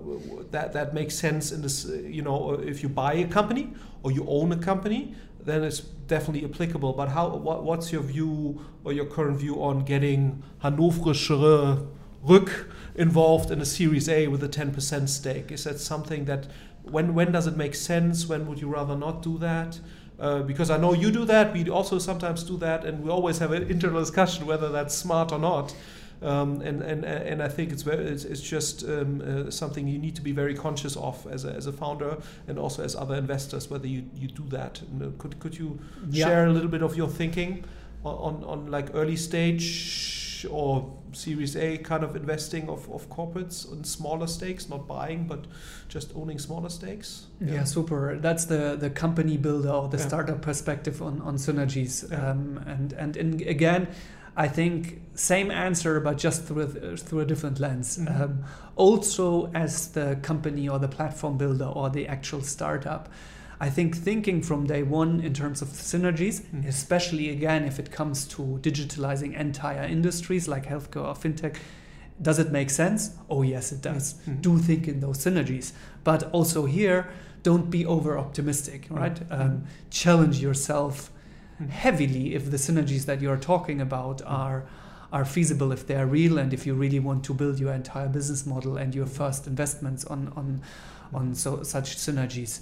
that 0.51 0.73
that 0.73 0.95
makes 0.95 1.15
sense 1.15 1.53
in 1.53 1.63
this. 1.63 1.87
uh, 1.89 1.93
You 1.95 2.23
know, 2.23 2.53
if 2.55 2.83
you 2.83 2.89
buy 2.89 3.15
a 3.15 3.27
company 3.29 3.73
or 4.03 4.13
you 4.13 4.25
own 4.29 4.53
a 4.53 4.57
company, 4.57 5.15
then 5.45 5.63
it's 5.65 5.81
definitely 5.81 6.45
applicable. 6.49 6.93
But 6.93 7.09
how? 7.11 7.37
What, 7.37 7.65
what's 7.65 7.93
your 7.93 8.03
view 8.03 8.61
or 8.85 8.93
your 8.93 9.07
current 9.07 9.39
view 9.39 9.63
on 9.63 9.85
getting 9.85 10.43
Hannoverische 10.63 11.87
Rück 12.27 12.51
involved 12.97 13.51
in 13.51 13.61
a 13.61 13.65
Series 13.65 14.09
A 14.09 14.27
with 14.29 14.43
a 14.43 14.49
10% 14.49 15.09
stake? 15.09 15.53
Is 15.53 15.65
that 15.65 15.79
something 15.79 16.25
that 16.27 16.47
when 16.83 17.15
when 17.15 17.33
does 17.33 17.47
it 17.47 17.57
make 17.57 17.75
sense? 17.75 18.27
When 18.27 18.47
would 18.47 18.61
you 18.61 18.69
rather 18.69 18.97
not 18.97 19.23
do 19.23 19.39
that? 19.39 19.79
Uh, 20.19 20.43
because 20.43 20.69
I 20.69 20.77
know 20.79 20.95
you 20.95 21.13
do 21.13 21.25
that, 21.27 21.53
we 21.55 21.71
also 21.71 21.99
sometimes 22.01 22.43
do 22.43 22.57
that, 22.57 22.85
and 22.85 23.05
we 23.05 23.09
always 23.11 23.39
have 23.39 23.53
an 23.53 23.71
internal 23.71 24.01
discussion 24.01 24.47
whether 24.47 24.69
that's 24.69 24.93
smart 24.93 25.31
or 25.31 25.39
not. 25.39 25.73
Um, 26.21 26.61
and, 26.63 26.83
and 26.83 27.05
and 27.05 27.41
I 27.43 27.49
think 27.49 27.71
it's 27.73 27.83
very, 27.83 28.05
it's, 28.07 28.25
it's 28.25 28.41
just 28.41 28.85
um, 28.89 29.21
uh, 29.21 29.51
something 29.51 29.87
you 29.87 29.99
need 30.01 30.17
to 30.17 30.23
be 30.23 30.33
very 30.33 30.55
conscious 30.55 30.97
of 30.97 31.27
as 31.31 31.45
a, 31.45 31.53
as 31.53 31.67
a 31.67 31.73
founder 31.73 32.17
and 32.49 32.59
also 32.59 32.83
as 32.83 32.97
other 32.97 33.15
investors 33.15 33.71
whether 33.71 33.87
you, 33.87 34.03
you 34.17 34.27
do 34.29 34.45
that. 34.49 34.81
And, 34.83 35.17
could 35.19 35.39
could 35.39 35.57
you 35.57 35.79
Yeah. 36.11 36.27
share 36.27 36.47
a 36.47 36.53
little 36.53 36.71
bit 36.71 36.83
of 36.83 36.97
your 36.97 37.09
thinking 37.09 37.65
on, 38.05 38.43
on, 38.45 38.71
like 38.71 38.91
early 38.95 39.17
stage 39.17 40.47
or 40.51 40.93
Series 41.13 41.57
A 41.57 41.79
kind 41.79 42.05
of 42.05 42.15
investing 42.17 42.69
of, 42.69 42.89
of 42.91 43.09
corporates 43.09 43.71
on 43.73 43.83
smaller 43.85 44.27
stakes, 44.27 44.69
not 44.69 44.87
buying 44.87 45.27
but 45.27 45.47
just 45.89 46.13
owning 46.15 46.39
smaller 46.39 46.69
stakes? 46.69 47.27
Yeah, 47.41 47.65
super. 47.65 48.19
That's 48.21 48.45
the 48.47 48.77
the 48.79 48.91
company 48.91 49.37
builder 49.37 49.71
or 49.71 49.89
the 49.89 49.99
Yeah. 49.99 50.07
startup 50.09 50.43
perspective 50.43 51.01
on 51.03 51.21
on 51.23 51.37
synergies. 51.37 52.11
Yeah. 52.11 52.31
Um, 52.31 52.59
and, 52.67 52.93
and 52.93 53.17
and 53.17 53.41
again, 53.43 53.89
I 54.39 54.47
think 54.47 55.01
same 55.15 55.51
answer, 55.51 55.99
but 56.01 56.17
just 56.17 56.45
through 56.45 56.63
a, 56.63 56.97
through 56.97 57.21
a 57.21 57.25
different 57.27 57.59
lens. 57.59 57.99
Mhm. 57.99 58.21
Um, 58.21 58.45
also, 58.77 59.51
as 59.53 59.89
the 59.89 60.17
company 60.23 60.69
or 60.69 60.79
the 60.79 60.87
platform 60.89 61.37
builder 61.37 61.65
or 61.65 61.91
the 61.91 62.07
actual 62.07 62.43
startup, 62.43 63.09
I 63.61 63.69
think 63.69 63.97
thinking 63.97 64.41
from 64.43 64.67
day 64.69 64.85
one 64.85 65.21
in 65.21 65.33
terms 65.35 65.61
of 65.61 65.69
synergies, 65.69 66.43
Mhm. 66.43 66.69
especially 66.69 67.31
again 67.31 67.65
if 67.65 67.81
it 67.81 67.91
comes 67.91 68.25
to 68.29 68.43
digitalizing 68.63 69.35
entire 69.37 69.83
industries 69.83 70.47
like 70.47 70.67
healthcare 70.67 71.05
or 71.09 71.15
fintech, 71.17 71.57
does 72.23 72.39
it 72.39 72.53
make 72.53 72.71
sense? 72.71 73.11
Oh 73.29 73.43
yes, 73.43 73.73
it 73.73 73.83
does. 73.83 74.15
Mhm. 74.29 74.41
Do 74.41 74.59
think 74.59 74.87
in 74.87 75.01
those 75.01 75.19
synergies, 75.19 75.73
but 76.05 76.31
also 76.33 76.67
here, 76.67 77.07
don't 77.43 77.71
be 77.71 77.85
over 77.87 78.17
optimistic, 78.19 78.87
right? 78.91 79.19
Mhm. 79.29 79.41
Um, 79.41 79.63
challenge 79.91 80.41
yourself. 80.41 81.11
Heavily 81.69 82.35
if 82.35 82.51
the 82.51 82.57
synergies 82.57 83.05
that 83.07 83.21
you're 83.21 83.37
talking 83.37 83.81
about 83.81 84.23
are 84.25 84.65
are 85.13 85.25
feasible 85.25 85.73
if 85.73 85.87
they 85.87 85.95
are 85.97 86.07
real 86.07 86.37
and 86.39 86.53
if 86.53 86.67
you 86.67 86.75
really 86.75 87.01
want 87.01 87.25
to 87.25 87.33
build 87.35 87.59
your 87.59 87.73
entire 87.73 88.09
business 88.09 88.45
model 88.47 88.77
and 88.77 88.95
your 88.95 89.07
first 89.07 89.47
investments 89.47 90.05
on 90.05 90.33
on 90.37 90.61
on 91.15 91.35
so 91.35 91.63
such 91.63 91.97
synergies 91.97 92.61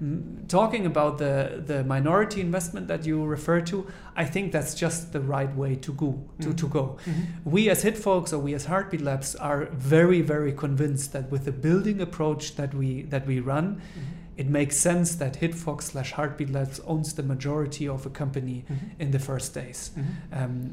Mm, 0.00 0.46
talking 0.46 0.86
about 0.86 1.18
the 1.18 1.60
the 1.66 1.82
minority 1.82 2.40
investment 2.40 2.86
that 2.86 3.04
you 3.04 3.24
refer 3.24 3.60
to 3.62 3.84
i 4.16 4.24
think 4.24 4.52
that's 4.52 4.72
just 4.72 5.12
the 5.12 5.18
right 5.20 5.52
way 5.56 5.74
to 5.74 5.92
go 5.92 6.10
to, 6.40 6.54
to 6.54 6.66
Mhm. 6.66 6.70
go 6.70 6.96
Mhm. 7.04 7.24
we 7.44 7.68
as 7.68 7.82
hitfox 7.82 8.32
or 8.32 8.38
we 8.38 8.54
as 8.54 8.66
heartbeat 8.66 9.00
labs 9.00 9.34
are 9.34 9.64
very 9.72 10.20
very 10.22 10.52
convinced 10.52 11.12
that 11.14 11.28
with 11.32 11.44
the 11.46 11.50
building 11.50 12.00
approach 12.00 12.54
that 12.54 12.72
we 12.74 13.02
that 13.10 13.26
we 13.26 13.40
run 13.40 13.66
Mhm. 13.74 13.80
It 14.38 14.46
makes 14.48 14.76
sense 14.76 15.16
that 15.16 15.34
hitfox 15.40 15.82
slash 15.82 16.12
heartbeat 16.12 16.50
labs 16.50 16.80
owns 16.86 17.12
the 17.14 17.22
majority 17.22 17.86
of 17.88 18.06
a 18.06 18.10
company 18.10 18.64
Mhm. 18.70 18.76
in 19.00 19.10
the 19.10 19.18
first 19.18 19.52
days 19.54 19.90
Mhm. 19.96 20.04
um, 20.42 20.72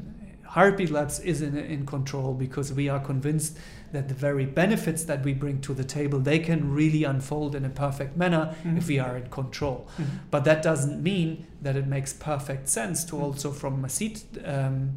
Heartbeat 0.56 0.90
Labs 0.90 1.18
is 1.20 1.42
in, 1.42 1.56
in 1.56 1.84
control 1.84 2.32
because 2.32 2.72
we 2.72 2.88
are 2.88 3.00
convinced 3.00 3.58
that 3.92 4.08
the 4.08 4.14
very 4.14 4.46
benefits 4.46 5.04
that 5.04 5.24
we 5.24 5.34
bring 5.34 5.60
to 5.60 5.74
the 5.74 5.84
table 5.84 6.18
they 6.20 6.38
can 6.38 6.72
really 6.72 7.02
unfold 7.04 7.54
in 7.56 7.64
a 7.64 7.68
perfect 7.68 8.16
manner 8.16 8.54
Mhm. 8.64 8.78
if 8.78 8.86
we 8.88 8.98
are 9.00 9.16
in 9.18 9.28
control. 9.28 9.86
Mhm. 9.98 10.04
But 10.30 10.44
that 10.44 10.62
doesn't 10.62 11.02
mean 11.02 11.44
that 11.62 11.74
it 11.76 11.86
makes 11.88 12.12
perfect 12.12 12.68
sense 12.68 13.04
to 13.06 13.16
Mhm. 13.16 13.22
also 13.22 13.50
from 13.50 13.84
a 13.84 13.88
seed 13.88 14.20
um, 14.44 14.90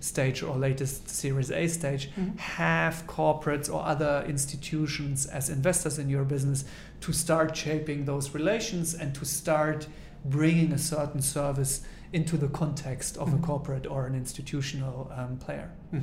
stage 0.00 0.42
or 0.42 0.56
latest 0.56 1.08
Series 1.10 1.50
A 1.50 1.68
stage 1.68 2.10
have 2.38 3.04
corporates 3.06 3.68
or 3.72 3.84
other 3.86 4.24
institutions 4.26 5.26
as 5.26 5.48
investors 5.50 5.98
in 5.98 6.08
your 6.08 6.24
business 6.24 6.64
to 7.04 7.12
start 7.12 7.54
shaping 7.56 8.06
those 8.06 8.34
relations 8.34 8.94
and 8.94 9.14
to 9.14 9.24
start 9.26 9.86
bringing 10.24 10.72
a 10.72 10.78
certain 10.78 11.20
service 11.20 11.82
into 12.12 12.36
the 12.38 12.48
context 12.48 13.18
of 13.18 13.28
Mhm. 13.28 13.38
a 13.38 13.46
corporate 13.46 13.86
or 13.86 14.06
an 14.06 14.14
institutional 14.14 15.10
um, 15.18 15.36
player. 15.36 15.70
Mhm. 15.92 16.02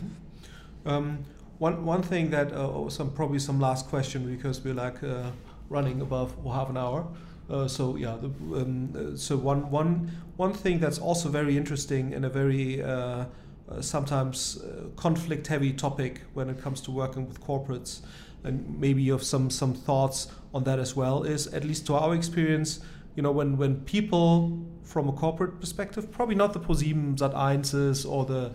Um, 0.85 1.17
one 1.59 1.85
one 1.85 2.03
thing 2.03 2.29
that 2.31 2.51
uh, 2.53 2.75
oh, 2.77 2.89
some 2.89 3.09
probably 3.11 3.39
some 3.39 3.59
last 3.59 3.89
question 3.89 4.25
because 4.35 4.63
we're 4.63 4.83
like 4.85 5.03
uh, 5.03 5.31
running 5.69 6.01
above 6.01 6.29
half 6.45 6.69
an 6.69 6.77
hour. 6.77 7.05
Uh, 7.49 7.67
so 7.67 7.97
yeah, 7.97 8.17
the, 8.21 8.27
um, 8.61 8.89
uh, 8.95 9.17
so 9.17 9.35
one 9.37 9.61
one 9.71 10.11
one 10.37 10.53
thing 10.53 10.79
that's 10.79 10.99
also 10.99 11.29
very 11.29 11.55
interesting 11.57 12.13
and 12.15 12.25
a 12.25 12.29
very 12.29 12.81
uh, 12.83 13.25
uh, 13.69 13.81
sometimes 13.81 14.57
uh, 14.57 14.87
conflict 14.95 15.47
heavy 15.47 15.73
topic 15.73 16.21
when 16.35 16.49
it 16.49 16.61
comes 16.63 16.81
to 16.81 16.91
working 16.91 17.27
with 17.27 17.39
corporates, 17.41 18.01
and 18.43 18.79
maybe 18.79 19.01
you 19.01 19.11
have 19.11 19.23
some 19.23 19.49
some 19.49 19.73
thoughts 19.73 20.27
on 20.53 20.63
that 20.63 20.79
as 20.79 20.95
well. 20.95 21.23
Is 21.23 21.47
at 21.47 21.63
least 21.63 21.85
to 21.87 21.95
our 21.95 22.15
experience, 22.15 22.79
you 23.15 23.23
know, 23.23 23.31
when 23.31 23.57
when 23.57 23.81
people 23.81 24.59
from 24.91 25.07
a 25.07 25.13
corporate 25.13 25.59
perspective, 25.59 26.11
probably 26.11 26.35
not 26.35 26.51
the 26.51 26.59
ProSieben 26.59 27.15
Sat1s 27.15 28.09
or 28.09 28.25
the 28.25 28.51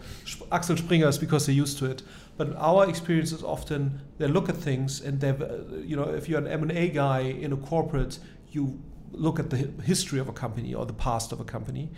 Axel 0.52 0.76
Springers 0.76 1.16
because 1.16 1.46
they're 1.46 1.54
used 1.54 1.78
to 1.78 1.86
it, 1.86 2.02
but 2.36 2.54
our 2.56 2.86
experience 2.88 3.32
is 3.32 3.42
often 3.42 4.00
they 4.18 4.28
look 4.28 4.50
at 4.50 4.56
things 4.56 5.00
and 5.00 5.18
they, 5.18 5.30
uh, 5.30 5.62
you 5.82 5.96
know, 5.96 6.04
if 6.04 6.28
you're 6.28 6.38
an 6.38 6.46
M&A 6.46 6.90
guy 6.90 7.20
in 7.20 7.54
a 7.54 7.56
corporate, 7.56 8.18
you 8.50 8.78
look 9.12 9.38
at 9.38 9.48
the 9.48 9.56
history 9.82 10.18
of 10.18 10.28
a 10.28 10.32
company 10.32 10.74
or 10.74 10.84
the 10.84 10.92
past 10.92 11.32
of 11.32 11.40
a 11.40 11.44
company, 11.44 11.88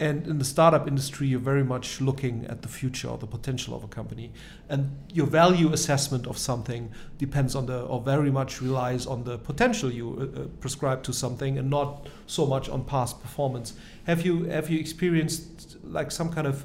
and 0.00 0.28
in 0.28 0.38
the 0.38 0.44
startup 0.44 0.86
industry, 0.86 1.26
you're 1.26 1.40
very 1.40 1.64
much 1.64 2.00
looking 2.00 2.46
at 2.46 2.62
the 2.62 2.68
future 2.68 3.08
or 3.08 3.18
the 3.18 3.26
potential 3.26 3.74
of 3.74 3.82
a 3.82 3.88
company. 3.88 4.30
And 4.68 4.96
your 5.12 5.26
value 5.26 5.72
assessment 5.72 6.26
of 6.28 6.38
something 6.38 6.92
depends 7.18 7.56
on 7.56 7.66
the, 7.66 7.82
or 7.82 8.00
very 8.00 8.30
much 8.30 8.60
relies 8.60 9.06
on 9.06 9.24
the 9.24 9.38
potential 9.38 9.90
you 9.90 10.32
uh, 10.36 10.40
uh 10.40 10.44
prescribe 10.60 11.02
to 11.02 11.12
something 11.12 11.58
and 11.58 11.68
not 11.68 12.08
so 12.26 12.46
much 12.46 12.68
on 12.68 12.84
past 12.84 13.20
performance. 13.20 13.74
Have 14.06 14.24
you, 14.24 14.44
have 14.44 14.70
you 14.70 14.78
experienced 14.78 15.76
like 15.82 16.12
some 16.12 16.32
kind 16.32 16.46
of 16.46 16.64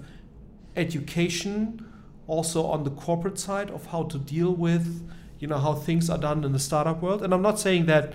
education 0.75 1.91
also 2.27 2.65
on 2.65 2.83
the 2.83 2.91
corporate 2.91 3.39
side 3.39 3.71
of 3.71 3.87
how 3.87 4.03
to 4.03 4.19
deal 4.19 4.53
with, 4.53 5.09
you 5.39 5.47
know, 5.47 5.57
how 5.57 5.73
things 5.73 6.07
are 6.07 6.19
done 6.19 6.43
in 6.43 6.51
the 6.51 6.59
startup 6.59 7.01
world? 7.01 7.23
And 7.23 7.33
I'm 7.33 7.41
not 7.41 7.59
saying 7.59 7.87
that 7.87 8.13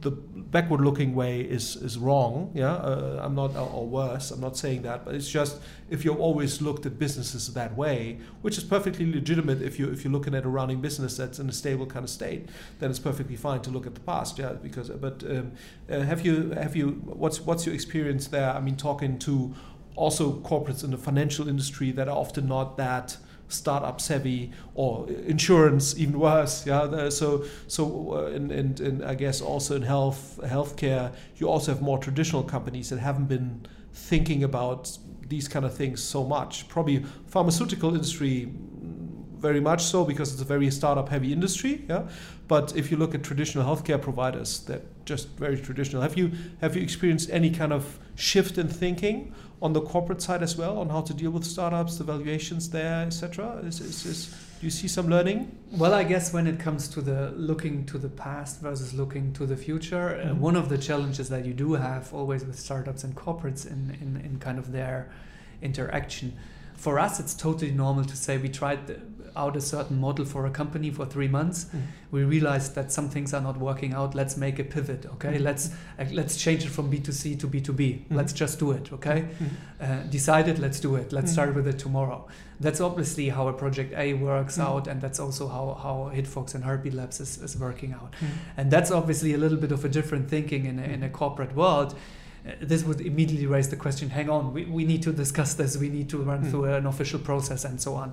the 0.00 0.10
backward 0.10 0.80
looking 0.80 1.14
way 1.14 1.40
is 1.40 1.76
is 1.76 1.98
wrong 1.98 2.50
yeah? 2.54 2.74
Uh, 2.74 3.20
i'm 3.22 3.34
not 3.34 3.56
or 3.56 3.86
worse 3.86 4.30
i'm 4.30 4.40
not 4.40 4.56
saying 4.56 4.82
that 4.82 5.04
but 5.04 5.14
it's 5.14 5.28
just 5.28 5.58
if 5.90 6.04
you've 6.04 6.20
always 6.20 6.60
looked 6.60 6.84
at 6.86 6.98
businesses 6.98 7.52
that 7.54 7.76
way 7.76 8.18
which 8.42 8.58
is 8.58 8.64
perfectly 8.64 9.10
legitimate 9.10 9.62
if 9.62 9.78
you 9.78 9.90
if 9.90 10.04
you're 10.04 10.12
looking 10.12 10.34
at 10.34 10.44
a 10.44 10.48
running 10.48 10.80
business 10.80 11.16
that's 11.16 11.38
in 11.38 11.48
a 11.48 11.52
stable 11.52 11.86
kind 11.86 12.04
of 12.04 12.10
state 12.10 12.48
then 12.78 12.90
it's 12.90 12.98
perfectly 12.98 13.36
fine 13.36 13.60
to 13.60 13.70
look 13.70 13.86
at 13.86 13.94
the 13.94 14.00
past 14.00 14.38
yeah 14.38 14.52
because 14.52 14.90
but 14.90 15.22
um, 15.30 15.52
uh, 15.90 16.00
have 16.00 16.24
you 16.24 16.50
have 16.50 16.74
you 16.74 16.88
what's 17.04 17.40
what's 17.40 17.66
your 17.66 17.74
experience 17.74 18.26
there? 18.28 18.50
I 18.50 18.60
mean 18.60 18.76
talking 18.76 19.18
to 19.20 19.54
also 19.94 20.40
corporates 20.40 20.84
in 20.84 20.90
the 20.90 20.98
financial 20.98 21.48
industry 21.48 21.90
that 21.92 22.08
are 22.08 22.16
often 22.16 22.46
not 22.48 22.76
that 22.76 23.16
startup 23.48 24.00
savvy 24.00 24.50
or 24.74 25.08
insurance 25.26 25.96
even 25.98 26.18
worse 26.18 26.66
yeah 26.66 27.08
so 27.08 27.44
so 27.68 28.12
uh, 28.12 28.26
and, 28.34 28.50
and, 28.50 28.80
and 28.80 29.04
i 29.04 29.14
guess 29.14 29.40
also 29.40 29.76
in 29.76 29.82
health 29.82 30.40
healthcare 30.44 31.12
you 31.36 31.48
also 31.48 31.72
have 31.72 31.80
more 31.80 31.98
traditional 31.98 32.42
companies 32.42 32.90
that 32.90 32.98
haven't 32.98 33.26
been 33.26 33.64
thinking 33.96 34.44
about 34.44 34.98
these 35.28 35.48
kind 35.48 35.64
of 35.64 35.74
things 35.74 36.02
so 36.02 36.24
much. 36.24 36.68
Probably 36.68 37.04
pharmaceutical 37.26 37.94
industry 37.94 38.52
very 39.38 39.60
much 39.60 39.82
so 39.82 40.04
because 40.04 40.32
it's 40.32 40.42
a 40.42 40.46
very 40.46 40.70
startup 40.70 41.08
heavy 41.08 41.32
industry 41.32 41.84
yeah. 41.88 42.08
But 42.48 42.74
if 42.76 42.90
you 42.90 42.96
look 42.96 43.14
at 43.14 43.22
traditional 43.22 43.64
healthcare 43.64 44.00
providers 44.00 44.60
that 44.60 44.82
just 45.06 45.28
very 45.38 45.58
traditional 45.58 46.02
have 46.02 46.16
you 46.18 46.30
have 46.60 46.76
you 46.76 46.82
experienced 46.82 47.30
any 47.30 47.50
kind 47.50 47.72
of 47.72 47.98
shift 48.16 48.58
in 48.58 48.68
thinking 48.68 49.32
on 49.62 49.72
the 49.72 49.80
corporate 49.80 50.20
side 50.20 50.42
as 50.42 50.56
well 50.56 50.78
on 50.78 50.88
how 50.90 51.00
to 51.00 51.14
deal 51.14 51.30
with 51.30 51.44
startups, 51.44 51.96
the 51.96 52.04
valuations 52.04 52.68
there, 52.70 53.06
etc. 53.06 53.60
Is, 53.64 53.80
is, 53.80 54.04
is, 54.04 54.26
do 54.60 54.66
you 54.66 54.70
see 54.70 54.88
some 54.88 55.08
learning? 55.08 55.56
Well, 55.72 55.94
I 55.94 56.04
guess 56.04 56.32
when 56.32 56.46
it 56.46 56.60
comes 56.60 56.88
to 56.88 57.00
the 57.00 57.30
looking 57.36 57.86
to 57.86 57.98
the 57.98 58.08
past 58.08 58.60
versus 58.60 58.92
looking 58.92 59.32
to 59.34 59.46
the 59.46 59.56
future, 59.56 60.08
uh, 60.08 60.26
mm-hmm. 60.26 60.30
uh, 60.32 60.34
one 60.34 60.56
of 60.56 60.68
the 60.68 60.76
challenges 60.76 61.28
that 61.30 61.46
you 61.46 61.54
do 61.54 61.72
have 61.74 62.12
always 62.12 62.44
with 62.44 62.58
startups 62.58 63.02
and 63.02 63.14
corporates 63.14 63.66
in, 63.66 63.96
in, 64.00 64.20
in 64.24 64.38
kind 64.38 64.58
of 64.58 64.72
their 64.72 65.10
interaction. 65.62 66.36
For 66.74 66.98
us, 66.98 67.18
it's 67.18 67.34
totally 67.34 67.70
normal 67.70 68.04
to 68.04 68.16
say 68.16 68.36
we 68.36 68.50
tried 68.50 68.86
the, 68.86 69.00
out 69.36 69.56
a 69.56 69.60
certain 69.60 70.00
model 70.00 70.24
for 70.24 70.46
a 70.46 70.50
company 70.50 70.90
for 70.90 71.06
three 71.06 71.28
months, 71.28 71.66
mm. 71.66 71.82
we 72.10 72.24
realized 72.24 72.74
that 72.74 72.90
some 72.90 73.08
things 73.08 73.34
are 73.34 73.40
not 73.40 73.58
working 73.58 73.94
out. 73.94 74.14
Let's 74.14 74.36
make 74.36 74.58
a 74.58 74.64
pivot. 74.64 75.06
Okay, 75.14 75.38
mm. 75.38 75.42
let's 75.42 75.70
uh, 75.98 76.04
let's 76.12 76.36
change 76.36 76.64
it 76.64 76.70
from 76.70 76.90
B 76.90 76.98
two 76.98 77.12
C 77.12 77.36
to 77.36 77.46
B 77.46 77.60
two 77.60 77.72
B. 77.72 77.84
Mm-hmm. 77.92 78.16
Let's 78.16 78.32
just 78.32 78.58
do 78.58 78.72
it. 78.72 78.92
Okay, 78.92 79.22
mm-hmm. 79.22 79.46
uh, 79.80 80.02
decided. 80.10 80.58
Let's 80.58 80.80
do 80.80 80.96
it. 80.96 81.12
Let's 81.12 81.32
start 81.32 81.54
with 81.54 81.66
it 81.66 81.78
tomorrow. 81.78 82.26
That's 82.58 82.80
obviously 82.80 83.28
how 83.28 83.48
a 83.48 83.52
project 83.52 83.92
A 83.96 84.14
works 84.14 84.58
out, 84.58 84.86
and 84.86 85.00
that's 85.00 85.20
also 85.20 85.48
how 85.48 85.78
how 85.82 86.10
HitFox 86.14 86.54
and 86.54 86.64
Heartbeat 86.64 86.94
Labs 86.94 87.20
is, 87.20 87.38
is 87.42 87.56
working 87.58 87.92
out. 87.92 88.14
And 88.56 88.70
that's 88.70 88.90
obviously 88.90 89.34
a 89.34 89.38
little 89.38 89.58
bit 89.58 89.72
of 89.72 89.84
a 89.84 89.88
different 89.88 90.30
thinking 90.30 90.64
in 90.64 90.78
a, 90.78 90.82
in 90.82 91.02
a 91.02 91.10
corporate 91.10 91.54
world 91.54 91.94
uh, 92.46 92.52
this 92.60 92.84
would 92.84 93.00
immediately 93.00 93.46
raise 93.46 93.68
the 93.68 93.76
question 93.76 94.10
hang 94.10 94.30
on 94.30 94.52
we, 94.52 94.64
we 94.66 94.84
need 94.84 95.02
to 95.02 95.12
discuss 95.12 95.54
this 95.54 95.76
we 95.76 95.88
need 95.88 96.08
to 96.08 96.18
run 96.18 96.44
mm. 96.44 96.50
through 96.50 96.64
an 96.64 96.86
official 96.86 97.18
process 97.18 97.64
and 97.64 97.80
so 97.80 97.94
on 97.94 98.12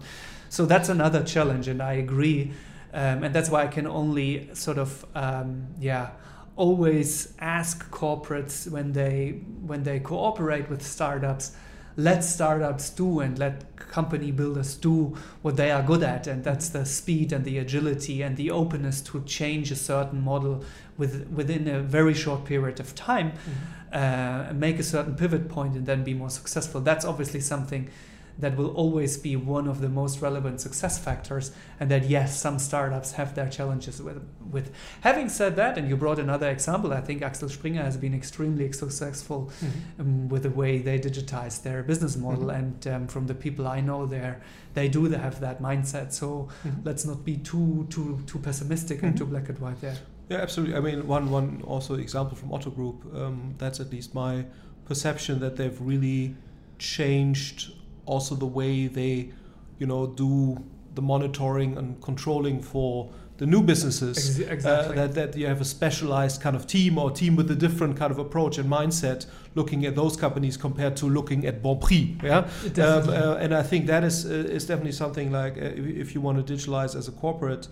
so 0.54 0.68
that's 0.68 0.88
another 0.88 1.24
challenge, 1.24 1.68
and 1.68 1.82
I 1.82 1.94
agree. 1.94 2.52
Um, 2.94 3.24
and 3.24 3.34
that's 3.34 3.50
why 3.50 3.64
I 3.64 3.68
can 3.68 3.88
only 3.88 4.54
sort 4.54 4.78
of, 4.78 5.04
um, 5.16 5.66
yeah, 5.80 6.12
always 6.56 7.34
ask 7.40 7.90
corporates 7.90 8.70
when 8.70 8.94
they 8.94 9.42
when 9.66 9.82
they 9.82 10.00
cooperate 10.00 10.70
with 10.70 10.86
startups 10.86 11.54
let 11.96 12.24
startups 12.24 12.90
do 12.92 13.20
and 13.20 13.38
let 13.38 13.76
company 13.78 14.32
builders 14.32 14.76
do 14.76 15.16
what 15.42 15.56
they 15.56 15.72
are 15.72 15.82
good 15.84 16.04
at 16.04 16.28
and 16.28 16.44
that's 16.44 16.70
the 16.70 16.86
speed 16.86 17.32
and 17.32 17.46
the 17.46 17.58
agility 17.58 18.22
and 18.22 18.38
the 18.38 18.50
openness 18.52 19.02
to 19.02 19.24
change 19.24 19.72
a 19.72 19.76
certain 19.76 20.22
model 20.22 20.64
with, 20.98 21.28
within 21.30 21.68
a 21.68 21.80
very 21.80 22.14
short 22.14 22.46
period 22.46 22.80
of 22.80 22.94
time 22.96 23.32
mm-hmm. 23.32 24.50
uh, 24.52 24.54
make 24.54 24.80
a 24.80 24.84
certain 24.84 25.16
pivot 25.16 25.50
point 25.50 25.76
and 25.76 25.86
then 25.86 26.04
be 26.04 26.14
more 26.14 26.30
successful 26.30 26.82
that's 26.82 27.06
obviously 27.06 27.40
something 27.40 27.90
that 28.38 28.58
will 28.58 28.74
always 28.76 29.18
be 29.18 29.36
one 29.36 29.68
of 29.68 29.80
the 29.82 29.90
most 29.90 30.22
relevant 30.22 30.60
success 30.60 30.98
factors 30.98 31.52
and 31.80 31.90
that 31.92 32.06
yes 32.06 32.40
some 32.40 32.58
startups 32.58 33.14
have 33.14 33.36
their 33.36 33.50
challenges 33.50 34.02
with 34.02 34.22
with 34.52 34.72
having 35.02 35.30
said 35.30 35.56
that 35.56 35.78
and 35.78 35.88
you 35.88 35.96
brought 35.96 36.20
another 36.20 36.50
example 36.50 36.94
i 36.94 37.02
think 37.02 37.22
axel 37.22 37.50
springer 37.50 37.84
has 37.84 37.98
been 37.98 38.14
extremely 38.14 38.72
successful 38.72 39.52
mm-hmm. 39.60 40.02
um, 40.02 40.30
with 40.30 40.44
the 40.44 40.50
way 40.50 40.80
they 40.80 40.98
digitize 41.00 41.62
their 41.62 41.84
business 41.84 42.16
model 42.18 42.46
mm-hmm. 42.46 42.86
and 42.86 42.88
um, 42.88 43.08
from 43.08 43.28
the 43.28 43.36
people 43.36 43.68
i 43.68 43.80
know 43.80 44.06
there 44.06 44.42
they 44.74 44.88
do 44.88 45.06
have 45.06 45.40
that 45.40 45.62
mindset 45.62 46.12
so 46.12 46.50
mm-hmm. 46.66 46.80
let's 46.84 47.06
not 47.06 47.24
be 47.24 47.38
too 47.38 47.86
too 47.90 48.20
too 48.26 48.40
pessimistic 48.40 49.04
and 49.04 49.14
mm-hmm. 49.14 49.26
too 49.26 49.26
black 49.26 49.50
and 49.50 49.60
white 49.60 49.80
there 49.82 49.98
yeah 50.30 50.38
absolutely 50.38 50.76
i 50.76 50.80
mean 50.80 51.06
one 51.08 51.30
one 51.30 51.62
also 51.66 51.96
example 51.96 52.36
from 52.36 52.52
otto 52.52 52.70
group 52.70 53.04
um, 53.16 53.54
that's 53.58 53.80
at 53.80 53.92
least 53.92 54.16
my 54.16 54.46
perception 54.86 55.40
that 55.40 55.56
they've 55.56 55.80
really 55.80 56.36
changed 56.78 57.74
also 58.06 58.36
the 58.36 58.46
way 58.46 58.88
they, 58.88 59.32
you 59.80 59.88
know, 59.88 60.08
do 60.08 60.64
the 60.96 61.02
monitoring 61.02 61.78
and 61.78 62.02
controlling 62.02 62.62
for 62.62 63.10
the 63.38 63.46
new 63.46 63.62
businesses. 63.62 64.40
Uh, 64.40 64.44
exactly. 64.46 64.98
Uh, 64.98 65.08
that, 65.08 65.14
that 65.14 65.38
you 65.38 65.48
have 65.48 65.60
a 65.60 65.66
specialized 65.66 66.42
kind 66.42 66.56
of 66.56 66.68
team 66.68 66.98
or 66.98 67.12
team 67.12 67.36
with 67.36 67.50
a 67.50 67.56
different 67.56 67.98
kind 67.98 68.12
of 68.12 68.20
approach 68.20 68.58
and 68.58 68.70
mindset 68.70 69.26
looking 69.56 69.86
at 69.86 69.96
those 69.96 70.16
companies 70.16 70.56
compared 70.56 70.96
to 70.98 71.08
looking 71.08 71.46
at 71.46 71.62
Bon 71.62 71.80
Prix. 71.80 72.16
Yeah. 72.24 72.38
Um, 72.38 73.10
uh, 73.10 73.36
and 73.40 73.54
I 73.54 73.64
think 73.64 73.88
that 73.88 74.04
is, 74.04 74.26
uh, 74.26 74.30
is 74.30 74.66
definitely 74.66 74.92
something 74.92 75.32
like 75.32 75.58
uh, 75.58 75.72
if 76.04 76.14
you 76.14 76.22
want 76.22 76.46
to 76.46 76.54
digitalize 76.54 76.96
as 76.96 77.08
a 77.08 77.12
corporate, 77.12 77.68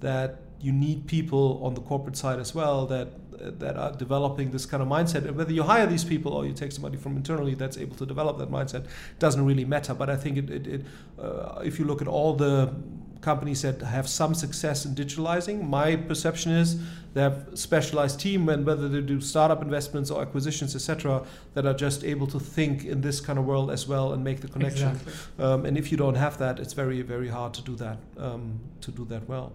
that 0.00 0.40
you 0.60 0.72
need 0.72 1.06
people 1.06 1.60
on 1.62 1.74
the 1.74 1.80
corporate 1.80 2.16
side 2.16 2.38
as 2.38 2.54
well 2.54 2.86
that 2.86 3.08
that 3.38 3.76
are 3.76 3.92
developing 3.92 4.50
this 4.50 4.66
kind 4.66 4.82
of 4.82 4.88
mindset. 4.88 5.26
And 5.26 5.36
whether 5.36 5.52
you 5.52 5.62
hire 5.62 5.86
these 5.86 6.04
people 6.04 6.32
or 6.32 6.46
you 6.46 6.52
take 6.52 6.72
somebody 6.72 6.96
from 6.96 7.16
internally 7.16 7.54
that's 7.54 7.78
able 7.78 7.96
to 7.96 8.06
develop 8.06 8.38
that 8.38 8.50
mindset 8.50 8.86
doesn't 9.18 9.44
really 9.44 9.64
matter. 9.64 9.94
But 9.94 10.10
I 10.10 10.16
think 10.16 10.38
it, 10.38 10.50
it, 10.50 10.66
it 10.66 10.86
uh, 11.18 11.60
if 11.64 11.78
you 11.78 11.84
look 11.84 12.02
at 12.02 12.08
all 12.08 12.34
the 12.34 12.72
companies 13.20 13.62
that 13.62 13.80
have 13.82 14.08
some 14.08 14.34
success 14.34 14.84
in 14.84 14.94
digitalizing, 14.94 15.68
my 15.68 15.96
perception 15.96 16.52
is 16.52 16.80
they 17.14 17.22
have 17.22 17.48
specialized 17.54 18.20
team 18.20 18.48
and 18.48 18.66
whether 18.66 18.88
they 18.88 19.00
do 19.00 19.20
startup 19.20 19.62
investments 19.62 20.10
or 20.10 20.20
acquisitions, 20.22 20.74
etc., 20.74 21.24
that 21.54 21.64
are 21.66 21.74
just 21.74 22.04
able 22.04 22.26
to 22.26 22.38
think 22.38 22.84
in 22.84 23.00
this 23.00 23.20
kind 23.20 23.38
of 23.38 23.44
world 23.46 23.70
as 23.70 23.88
well 23.88 24.12
and 24.12 24.22
make 24.22 24.40
the 24.40 24.48
connection. 24.48 24.90
Exactly. 24.90 25.44
Um, 25.44 25.64
and 25.64 25.78
if 25.78 25.90
you 25.90 25.98
don't 25.98 26.16
have 26.16 26.38
that, 26.38 26.60
it's 26.60 26.74
very 26.74 27.02
very 27.02 27.28
hard 27.28 27.54
to 27.54 27.62
do 27.62 27.74
that 27.76 27.98
um, 28.18 28.60
to 28.82 28.90
do 28.90 29.04
that 29.06 29.28
well. 29.28 29.52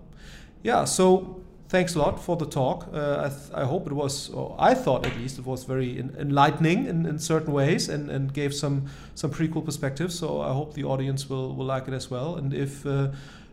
Yeah. 0.64 0.86
So 0.86 1.42
thanks 1.72 1.96
a 1.96 2.00
lot 2.00 2.20
for 2.20 2.36
the 2.36 2.46
talk. 2.46 2.88
Uh, 2.94 3.22
I, 3.26 3.30
th- 3.30 3.52
I, 3.56 3.64
hope 3.64 3.88
it 3.88 3.94
was, 3.94 4.30
or 4.30 4.56
I 4.60 4.74
thought 4.74 5.06
at 5.06 5.16
least, 5.18 5.40
it 5.40 5.46
was 5.46 5.64
very 5.64 5.98
in- 5.98 6.14
enlightening 6.20 6.86
in, 6.86 7.06
in, 7.06 7.18
certain 7.18 7.54
ways 7.54 7.88
and, 7.88 8.12
and 8.12 8.34
gave 8.34 8.54
some 8.54 8.88
some 9.16 9.32
pretty 9.32 9.52
cool 9.54 9.62
perspectives. 9.62 10.20
So 10.20 10.42
I 10.42 10.52
hope 10.52 10.74
the 10.74 10.84
audience 10.84 11.30
will, 11.30 11.56
will 11.56 11.66
like 11.66 11.88
it 11.88 11.94
as 11.94 12.12
well. 12.12 12.36
And 12.36 12.54
if 12.54 12.86
uh, 12.86 13.12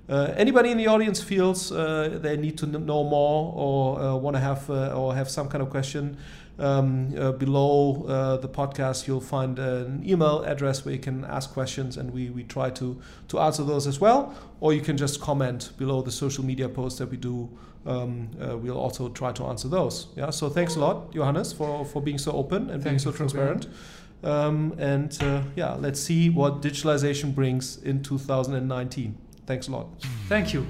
uh, 0.09 0.35
anybody 0.37 0.70
in 0.70 0.78
the 0.78 0.88
audience 0.88 1.22
feels 1.22 1.70
uh, 1.70 2.18
they 2.20 2.37
need 2.37 2.59
to 2.59 2.66
know 2.66 3.04
more 3.04 3.52
or 3.54 4.00
uh, 4.00 4.16
want 4.16 4.35
to 4.35 4.40
have 4.40 4.68
uh, 4.68 5.00
or 5.00 5.14
have 5.14 5.31
some 5.31 5.48
kind 5.48 5.62
of 5.62 5.70
question, 5.70 6.16
um, 6.59 7.14
uh, 7.16 7.33
below 7.33 8.05
uh, 8.07 8.37
the 8.38 8.49
podcast, 8.49 9.07
you'll 9.07 9.21
find 9.21 9.59
an 9.59 10.03
email 10.07 10.42
address 10.42 10.85
where 10.85 10.94
you 10.94 11.01
can 11.01 11.25
ask 11.25 11.53
questions, 11.53 11.97
and 11.97 12.12
we, 12.12 12.31
we 12.31 12.44
try 12.44 12.71
to, 12.71 13.01
to 13.29 13.38
answer 13.38 13.62
those 13.62 13.87
as 13.87 14.01
well. 14.01 14.35
Or 14.61 14.73
you 14.73 14.81
can 14.81 14.97
just 14.97 15.21
comment 15.21 15.71
below 15.79 16.03
the 16.03 16.11
social 16.11 16.44
media 16.44 16.68
posts 16.68 16.99
that 16.99 17.11
we 17.11 17.16
do. 17.16 17.49
Um, 17.87 18.31
uh, 18.42 18.57
we'll 18.57 18.79
also 18.79 19.09
try 19.09 19.33
to 19.33 19.44
answer 19.44 19.68
those. 19.68 20.09
Yeah. 20.16 20.31
So 20.31 20.51
thanks 20.51 20.77
a 20.77 20.81
lot, 20.81 21.12
Johannes, 21.12 21.53
for, 21.53 21.85
for 21.85 22.03
being 22.03 22.18
so 22.18 22.33
open 22.33 22.71
and 22.71 22.83
Thank 22.83 22.85
being 22.85 22.99
so 22.99 23.12
transparent. 23.12 23.68
Um, 24.25 24.75
and 24.79 25.16
uh, 25.23 25.42
yeah, 25.55 25.75
let's 25.75 26.01
see 26.01 26.29
what 26.29 26.61
digitalization 26.61 27.35
brings 27.35 27.83
in 27.83 28.03
2019. 28.03 29.16
Thanks 29.47 29.68
a 29.68 29.71
lot. 29.71 29.87
Thank 30.29 30.53
you. 30.53 30.66